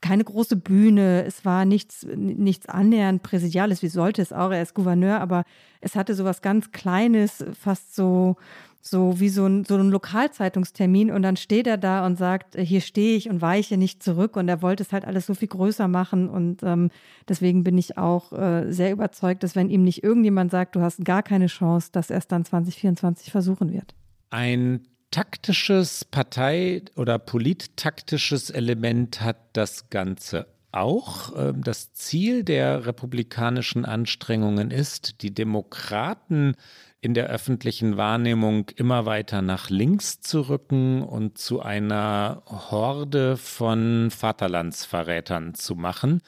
[0.04, 4.76] keine große Bühne, es war nichts, nichts annähernd Präsidiales, wie sollte es auch, er ist
[4.76, 5.46] Gouverneur, aber
[5.80, 8.36] es hatte so was ganz Kleines, fast so,
[8.82, 12.82] so wie so ein, so ein Lokalzeitungstermin und dann steht er da und sagt, hier
[12.82, 15.88] stehe ich und weiche nicht zurück und er wollte es halt alles so viel größer
[15.88, 16.90] machen und ähm,
[17.30, 21.06] deswegen bin ich auch äh, sehr überzeugt, dass wenn ihm nicht irgendjemand sagt, du hast
[21.06, 23.96] gar keine Chance, dass er es dann 2024 versuchen wird.
[24.32, 24.82] Ein
[25.14, 31.38] taktisches Partei- oder polittaktisches Element hat das Ganze auch.
[31.38, 36.56] Ähm, das Ziel der republikanischen Anstrengungen ist, die Demokraten
[37.00, 44.10] in der öffentlichen Wahrnehmung immer weiter nach links zu rücken und zu einer Horde von
[44.10, 46.22] Vaterlandsverrätern zu machen,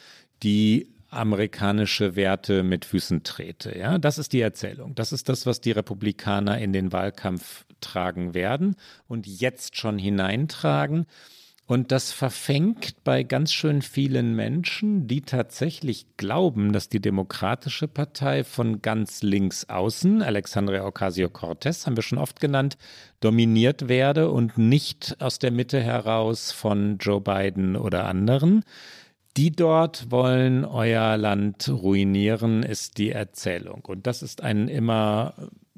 [0.44, 3.76] die amerikanische Werte mit Füßen trete.
[3.78, 4.94] Ja, das ist die Erzählung.
[4.96, 8.76] Das ist das, was die Republikaner in den Wahlkampf tragen werden
[9.08, 11.06] und jetzt schon hineintragen.
[11.68, 18.44] Und das verfängt bei ganz schön vielen Menschen, die tatsächlich glauben, dass die Demokratische Partei
[18.44, 22.78] von ganz links außen, Alexandria Ocasio-Cortez, haben wir schon oft genannt,
[23.20, 28.64] dominiert werde und nicht aus der Mitte heraus von Joe Biden oder anderen.
[29.36, 33.84] Die dort wollen euer Land ruinieren, ist die Erzählung.
[33.86, 35.34] Und das ist ein immer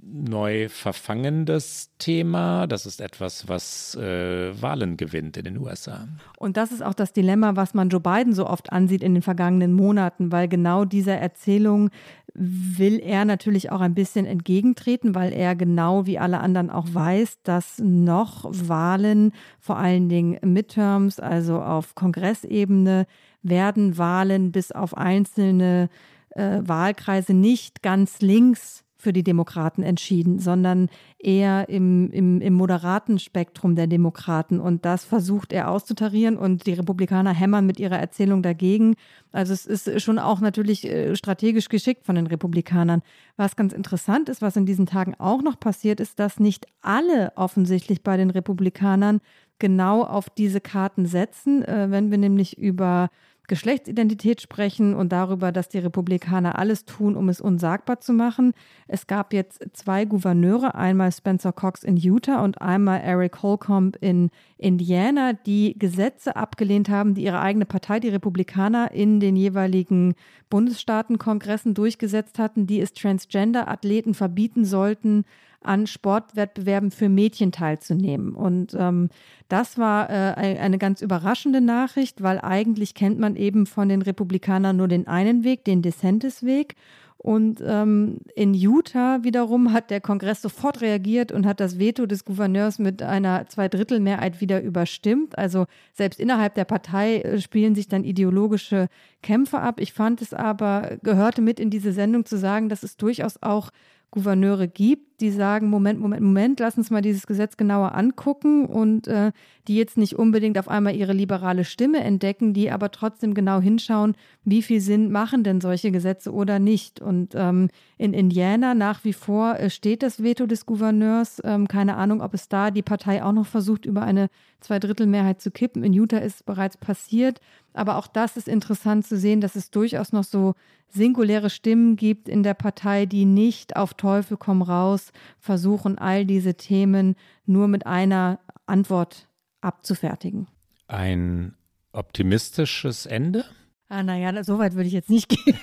[0.09, 2.67] neu verfangendes Thema.
[2.67, 6.07] Das ist etwas, was äh, Wahlen gewinnt in den USA.
[6.37, 9.23] Und das ist auch das Dilemma, was man Joe Biden so oft ansieht in den
[9.23, 11.89] vergangenen Monaten, weil genau dieser Erzählung
[12.33, 17.39] will er natürlich auch ein bisschen entgegentreten, weil er genau wie alle anderen auch weiß,
[17.43, 23.07] dass noch Wahlen, vor allen Dingen Midterms, also auf Kongressebene,
[23.41, 25.89] werden Wahlen bis auf einzelne
[26.31, 30.89] äh, Wahlkreise nicht ganz links für die Demokraten entschieden, sondern
[31.19, 34.59] eher im, im, im moderaten Spektrum der Demokraten.
[34.59, 38.95] Und das versucht er auszutarieren und die Republikaner hämmern mit ihrer Erzählung dagegen.
[39.31, 43.03] Also es ist schon auch natürlich äh, strategisch geschickt von den Republikanern.
[43.35, 47.31] Was ganz interessant ist, was in diesen Tagen auch noch passiert, ist, dass nicht alle
[47.35, 49.21] offensichtlich bei den Republikanern
[49.59, 51.63] genau auf diese Karten setzen.
[51.63, 53.09] Äh, wenn wir nämlich über
[53.47, 58.53] Geschlechtsidentität sprechen und darüber, dass die Republikaner alles tun, um es unsagbar zu machen.
[58.87, 64.31] Es gab jetzt zwei Gouverneure, einmal Spencer Cox in Utah und einmal Eric Holcomb in
[64.57, 70.15] Indiana, die Gesetze abgelehnt haben, die ihre eigene Partei, die Republikaner, in den jeweiligen
[70.49, 75.23] Bundesstaatenkongressen durchgesetzt hatten, die es Transgender-Athleten verbieten sollten,
[75.61, 78.33] an Sportwettbewerben für Mädchen teilzunehmen.
[78.33, 79.09] Und ähm,
[79.49, 84.77] das war äh, eine ganz überraschende Nachricht, weil eigentlich kennt man eben von den Republikanern
[84.77, 86.75] nur den einen Weg, den DeSantis-Weg.
[87.17, 92.25] Und ähm, in Utah wiederum hat der Kongress sofort reagiert und hat das Veto des
[92.25, 95.37] Gouverneurs mit einer Zweidrittelmehrheit wieder überstimmt.
[95.37, 98.87] Also selbst innerhalb der Partei äh, spielen sich dann ideologische
[99.23, 99.79] Kämpfe ab.
[99.79, 103.71] Ich fand es aber, gehörte mit in diese Sendung zu sagen, dass es durchaus auch
[104.11, 109.07] Gouverneure gibt, die sagen, Moment, Moment, Moment, lass uns mal dieses Gesetz genauer angucken und
[109.07, 109.31] äh,
[109.67, 114.15] die jetzt nicht unbedingt auf einmal ihre liberale Stimme entdecken, die aber trotzdem genau hinschauen,
[114.43, 117.01] wie viel Sinn machen denn solche Gesetze oder nicht.
[117.01, 121.41] Und ähm, in Indiana nach wie vor äh, steht das Veto des Gouverneurs.
[121.43, 124.29] Ähm, keine Ahnung, ob es da die Partei auch noch versucht, über eine
[124.61, 125.83] Zweidrittelmehrheit zu kippen.
[125.83, 127.41] In Utah ist es bereits passiert.
[127.77, 130.55] Aber auch das ist interessant zu sehen, dass es durchaus noch so
[130.89, 136.55] singuläre Stimmen gibt in der Partei, die nicht auf Teufel komm raus versuchen, all diese
[136.55, 137.15] Themen
[137.45, 139.27] nur mit einer Antwort
[139.61, 140.47] abzufertigen.
[140.87, 141.53] Ein
[141.91, 143.45] optimistisches Ende?
[143.89, 145.57] Ah, naja, so weit würde ich jetzt nicht gehen.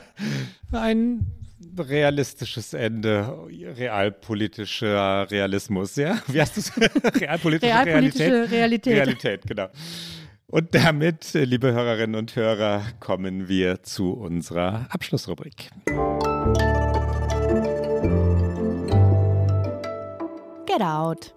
[0.72, 1.26] Ein
[1.78, 6.20] realistisches Ende, realpolitischer Realismus, ja?
[6.26, 6.72] Wie heißt das?
[7.20, 8.52] Realpolitische, Realpolitische Realität?
[8.52, 8.96] Realität.
[8.96, 9.68] Realität, genau.
[10.50, 15.70] Und damit, liebe Hörerinnen und Hörer, kommen wir zu unserer Abschlussrubrik.
[20.66, 21.36] Get Out.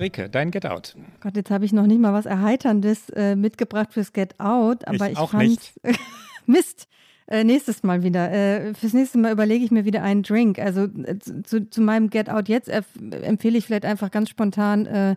[0.00, 0.96] Rike, dein Get Out.
[1.20, 5.06] Gott, jetzt habe ich noch nicht mal was Erheiterndes äh, mitgebracht fürs Get Out, aber
[5.06, 5.72] ich, ich auch nicht.
[6.46, 6.88] Mist.
[7.28, 8.32] Äh, nächstes Mal wieder.
[8.32, 10.58] Äh, fürs nächste Mal überlege ich mir wieder einen Drink.
[10.58, 15.14] Also äh, zu, zu, meinem Get Out jetzt empfehle ich vielleicht einfach ganz spontan äh,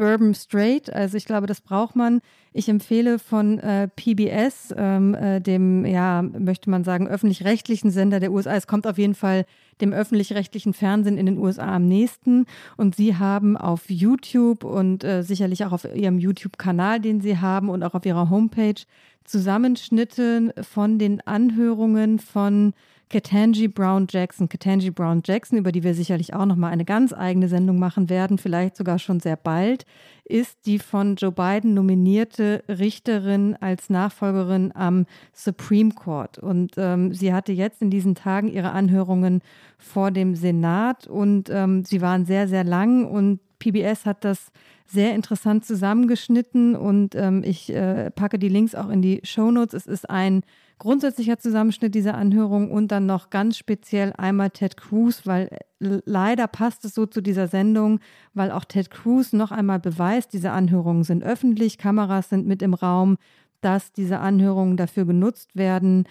[0.00, 0.90] Bourbon Straight.
[0.90, 2.22] Also ich glaube, das braucht man.
[2.54, 8.32] Ich empfehle von äh, PBS, ähm, äh, dem, ja, möchte man sagen, öffentlich-rechtlichen Sender der
[8.32, 8.54] USA.
[8.54, 9.44] Es kommt auf jeden Fall
[9.82, 12.46] dem öffentlich-rechtlichen Fernsehen in den USA am nächsten.
[12.78, 17.68] Und sie haben auf YouTube und äh, sicherlich auch auf ihrem YouTube-Kanal, den sie haben
[17.68, 18.80] und auch auf ihrer Homepage
[19.24, 22.72] Zusammenschnitte von den Anhörungen von
[23.10, 24.48] Ketanji Brown Jackson.
[24.48, 28.38] Ketanji Brown Jackson, über die wir sicherlich auch nochmal eine ganz eigene Sendung machen werden,
[28.38, 29.84] vielleicht sogar schon sehr bald,
[30.24, 36.38] ist die von Joe Biden nominierte Richterin als Nachfolgerin am Supreme Court.
[36.38, 39.42] Und ähm, sie hatte jetzt in diesen Tagen ihre Anhörungen
[39.76, 44.52] vor dem Senat und ähm, sie waren sehr, sehr lang und PBS hat das
[44.90, 49.74] sehr interessant zusammengeschnitten und ähm, ich äh, packe die Links auch in die Show Notes.
[49.74, 50.42] Es ist ein
[50.78, 55.48] grundsätzlicher Zusammenschnitt dieser Anhörung und dann noch ganz speziell einmal Ted Cruz, weil
[55.80, 58.00] äh, leider passt es so zu dieser Sendung,
[58.34, 62.74] weil auch Ted Cruz noch einmal beweist, diese Anhörungen sind öffentlich, Kameras sind mit im
[62.74, 63.16] Raum,
[63.60, 66.04] dass diese Anhörungen dafür genutzt werden,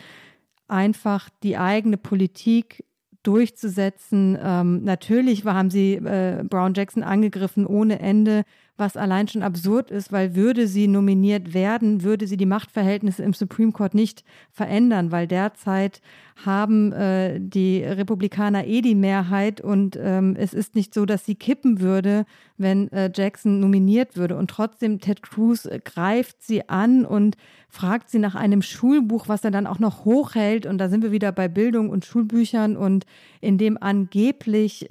[0.68, 2.86] einfach die eigene Politik
[3.24, 4.38] durchzusetzen.
[4.42, 8.44] Ähm, natürlich haben sie äh, Brown Jackson angegriffen ohne Ende
[8.80, 13.34] was allein schon absurd ist, weil würde sie nominiert werden, würde sie die Machtverhältnisse im
[13.34, 16.02] Supreme Court nicht verändern, weil derzeit
[16.46, 21.36] haben äh, die Republikaner eh die Mehrheit und ähm, es ist nicht so, dass sie
[21.36, 22.26] kippen würde,
[22.58, 24.38] wenn äh, Jackson nominiert würde.
[24.38, 27.36] Und trotzdem, Ted Cruz äh, greift sie an und
[27.68, 30.66] fragt sie nach einem Schulbuch, was er dann auch noch hochhält.
[30.66, 33.06] Und da sind wir wieder bei Bildung und Schulbüchern und
[33.42, 34.88] in dem angeblich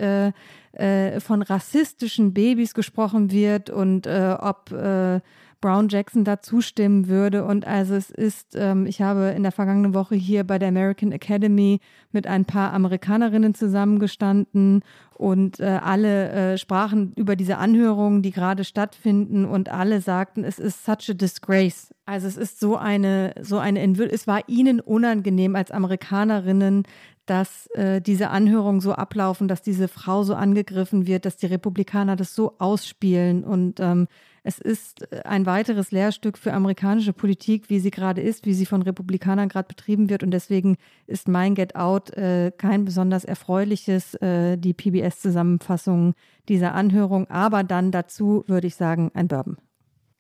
[0.73, 5.21] äh, von rassistischen Babys gesprochen wird und äh, ob äh,
[5.61, 7.45] Brown Jackson da zustimmen würde.
[7.45, 11.11] Und also es ist, ähm, ich habe in der vergangenen Woche hier bei der American
[11.11, 11.81] Academy
[12.13, 14.83] mit ein paar Amerikanerinnen zusammengestanden
[15.15, 20.59] und äh, alle äh, sprachen über diese Anhörungen, die gerade stattfinden und alle sagten, es
[20.61, 21.93] ist such a disgrace.
[22.07, 26.85] Also es ist so eine, so eine, es war ihnen unangenehm als Amerikanerinnen,
[27.29, 32.17] dass äh, diese Anhörungen so ablaufen, dass diese Frau so angegriffen wird, dass die Republikaner
[32.17, 33.45] das so ausspielen.
[33.45, 34.09] Und ähm,
[34.43, 38.65] es ist äh, ein weiteres Lehrstück für amerikanische Politik, wie sie gerade ist, wie sie
[38.65, 40.23] von Republikanern gerade betrieben wird.
[40.23, 46.15] Und deswegen ist mein Get Out äh, kein besonders erfreuliches, äh, die PBS-Zusammenfassung
[46.49, 47.29] dieser Anhörung.
[47.29, 49.59] Aber dann dazu würde ich sagen, ein Bourbon.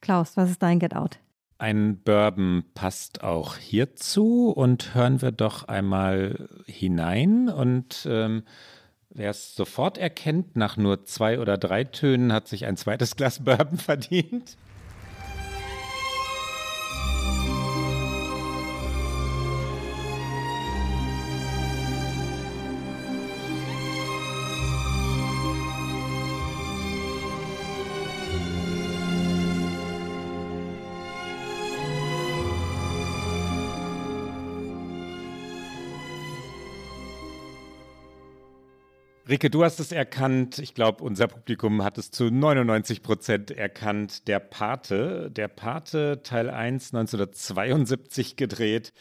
[0.00, 1.20] Klaus, was ist dein Get Out?
[1.58, 8.44] Ein Bourbon passt auch hierzu und hören wir doch einmal hinein und ähm,
[9.10, 13.42] Wer es sofort erkennt, nach nur zwei oder drei Tönen, hat sich ein zweites Glas
[13.42, 14.56] Bourbon verdient.
[39.28, 40.58] Rike, du hast es erkannt.
[40.58, 44.26] Ich glaube, unser Publikum hat es zu 99 Prozent erkannt.
[44.26, 48.94] Der Pate, der Pate Teil 1 1972 gedreht.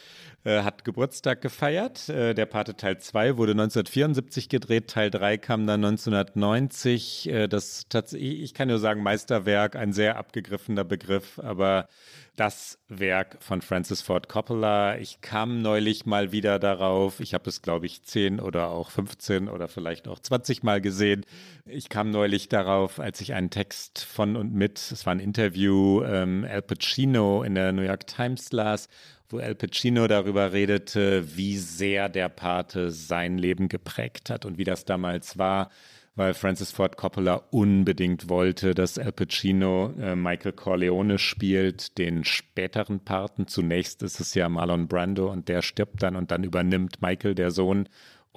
[0.47, 2.07] Äh, hat Geburtstag gefeiert.
[2.07, 7.27] Äh, der Pate Teil 2 wurde 1974 gedreht, Teil 3 kam dann 1990.
[7.29, 11.89] Äh, das ich kann nur sagen, Meisterwerk, ein sehr abgegriffener Begriff, aber
[12.37, 14.97] das Werk von Francis Ford Coppola.
[14.99, 17.19] Ich kam neulich mal wieder darauf.
[17.19, 21.25] Ich habe es, glaube ich, 10 oder auch 15 oder vielleicht auch 20 Mal gesehen.
[21.65, 26.03] Ich kam neulich darauf, als ich einen Text von und mit, es war ein Interview,
[26.03, 28.87] ähm, Al Pacino in der New York Times las,
[29.29, 34.63] wo Al Pacino darüber redete, wie sehr der Pate sein Leben geprägt hat und wie
[34.63, 35.69] das damals war
[36.17, 42.99] weil Francis Ford Coppola unbedingt wollte, dass Al Pacino äh, Michael Corleone spielt, den späteren
[42.99, 43.47] Parten.
[43.47, 47.51] Zunächst ist es ja Marlon Brando und der stirbt dann und dann übernimmt Michael, der
[47.51, 47.87] Sohn,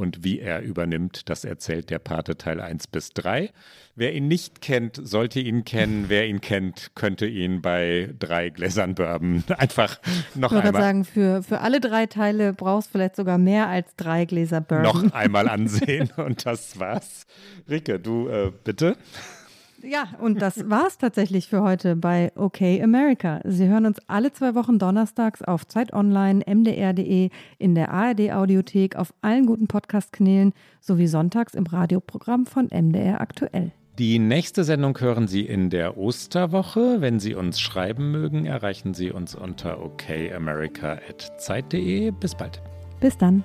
[0.00, 3.50] und wie er übernimmt, das erzählt der Pate Teil 1 bis 3.
[3.94, 6.06] Wer ihn nicht kennt, sollte ihn kennen.
[6.08, 10.00] Wer ihn kennt, könnte ihn bei drei Gläsern Bourbon einfach
[10.34, 10.72] noch ich einmal.
[10.72, 14.62] Ich sagen, für, für alle drei Teile brauchst du vielleicht sogar mehr als drei Gläser
[14.62, 15.02] Bourbon.
[15.02, 17.26] Noch einmal ansehen und das war's.
[17.68, 18.96] Rike, du äh, bitte.
[19.82, 23.40] Ja, und das war's tatsächlich für heute bei OK America.
[23.44, 28.94] Sie hören uns alle zwei Wochen donnerstags auf Zeit Online, mdr.de, in der ARD Audiothek,
[28.96, 33.72] auf allen guten Podcast-Kanälen sowie sonntags im Radioprogramm von MDR aktuell.
[33.98, 37.00] Die nächste Sendung hören Sie in der Osterwoche.
[37.00, 42.10] Wenn Sie uns schreiben mögen, erreichen Sie uns unter okamerica.zeit.de.
[42.12, 42.62] Bis bald.
[43.00, 43.44] Bis dann.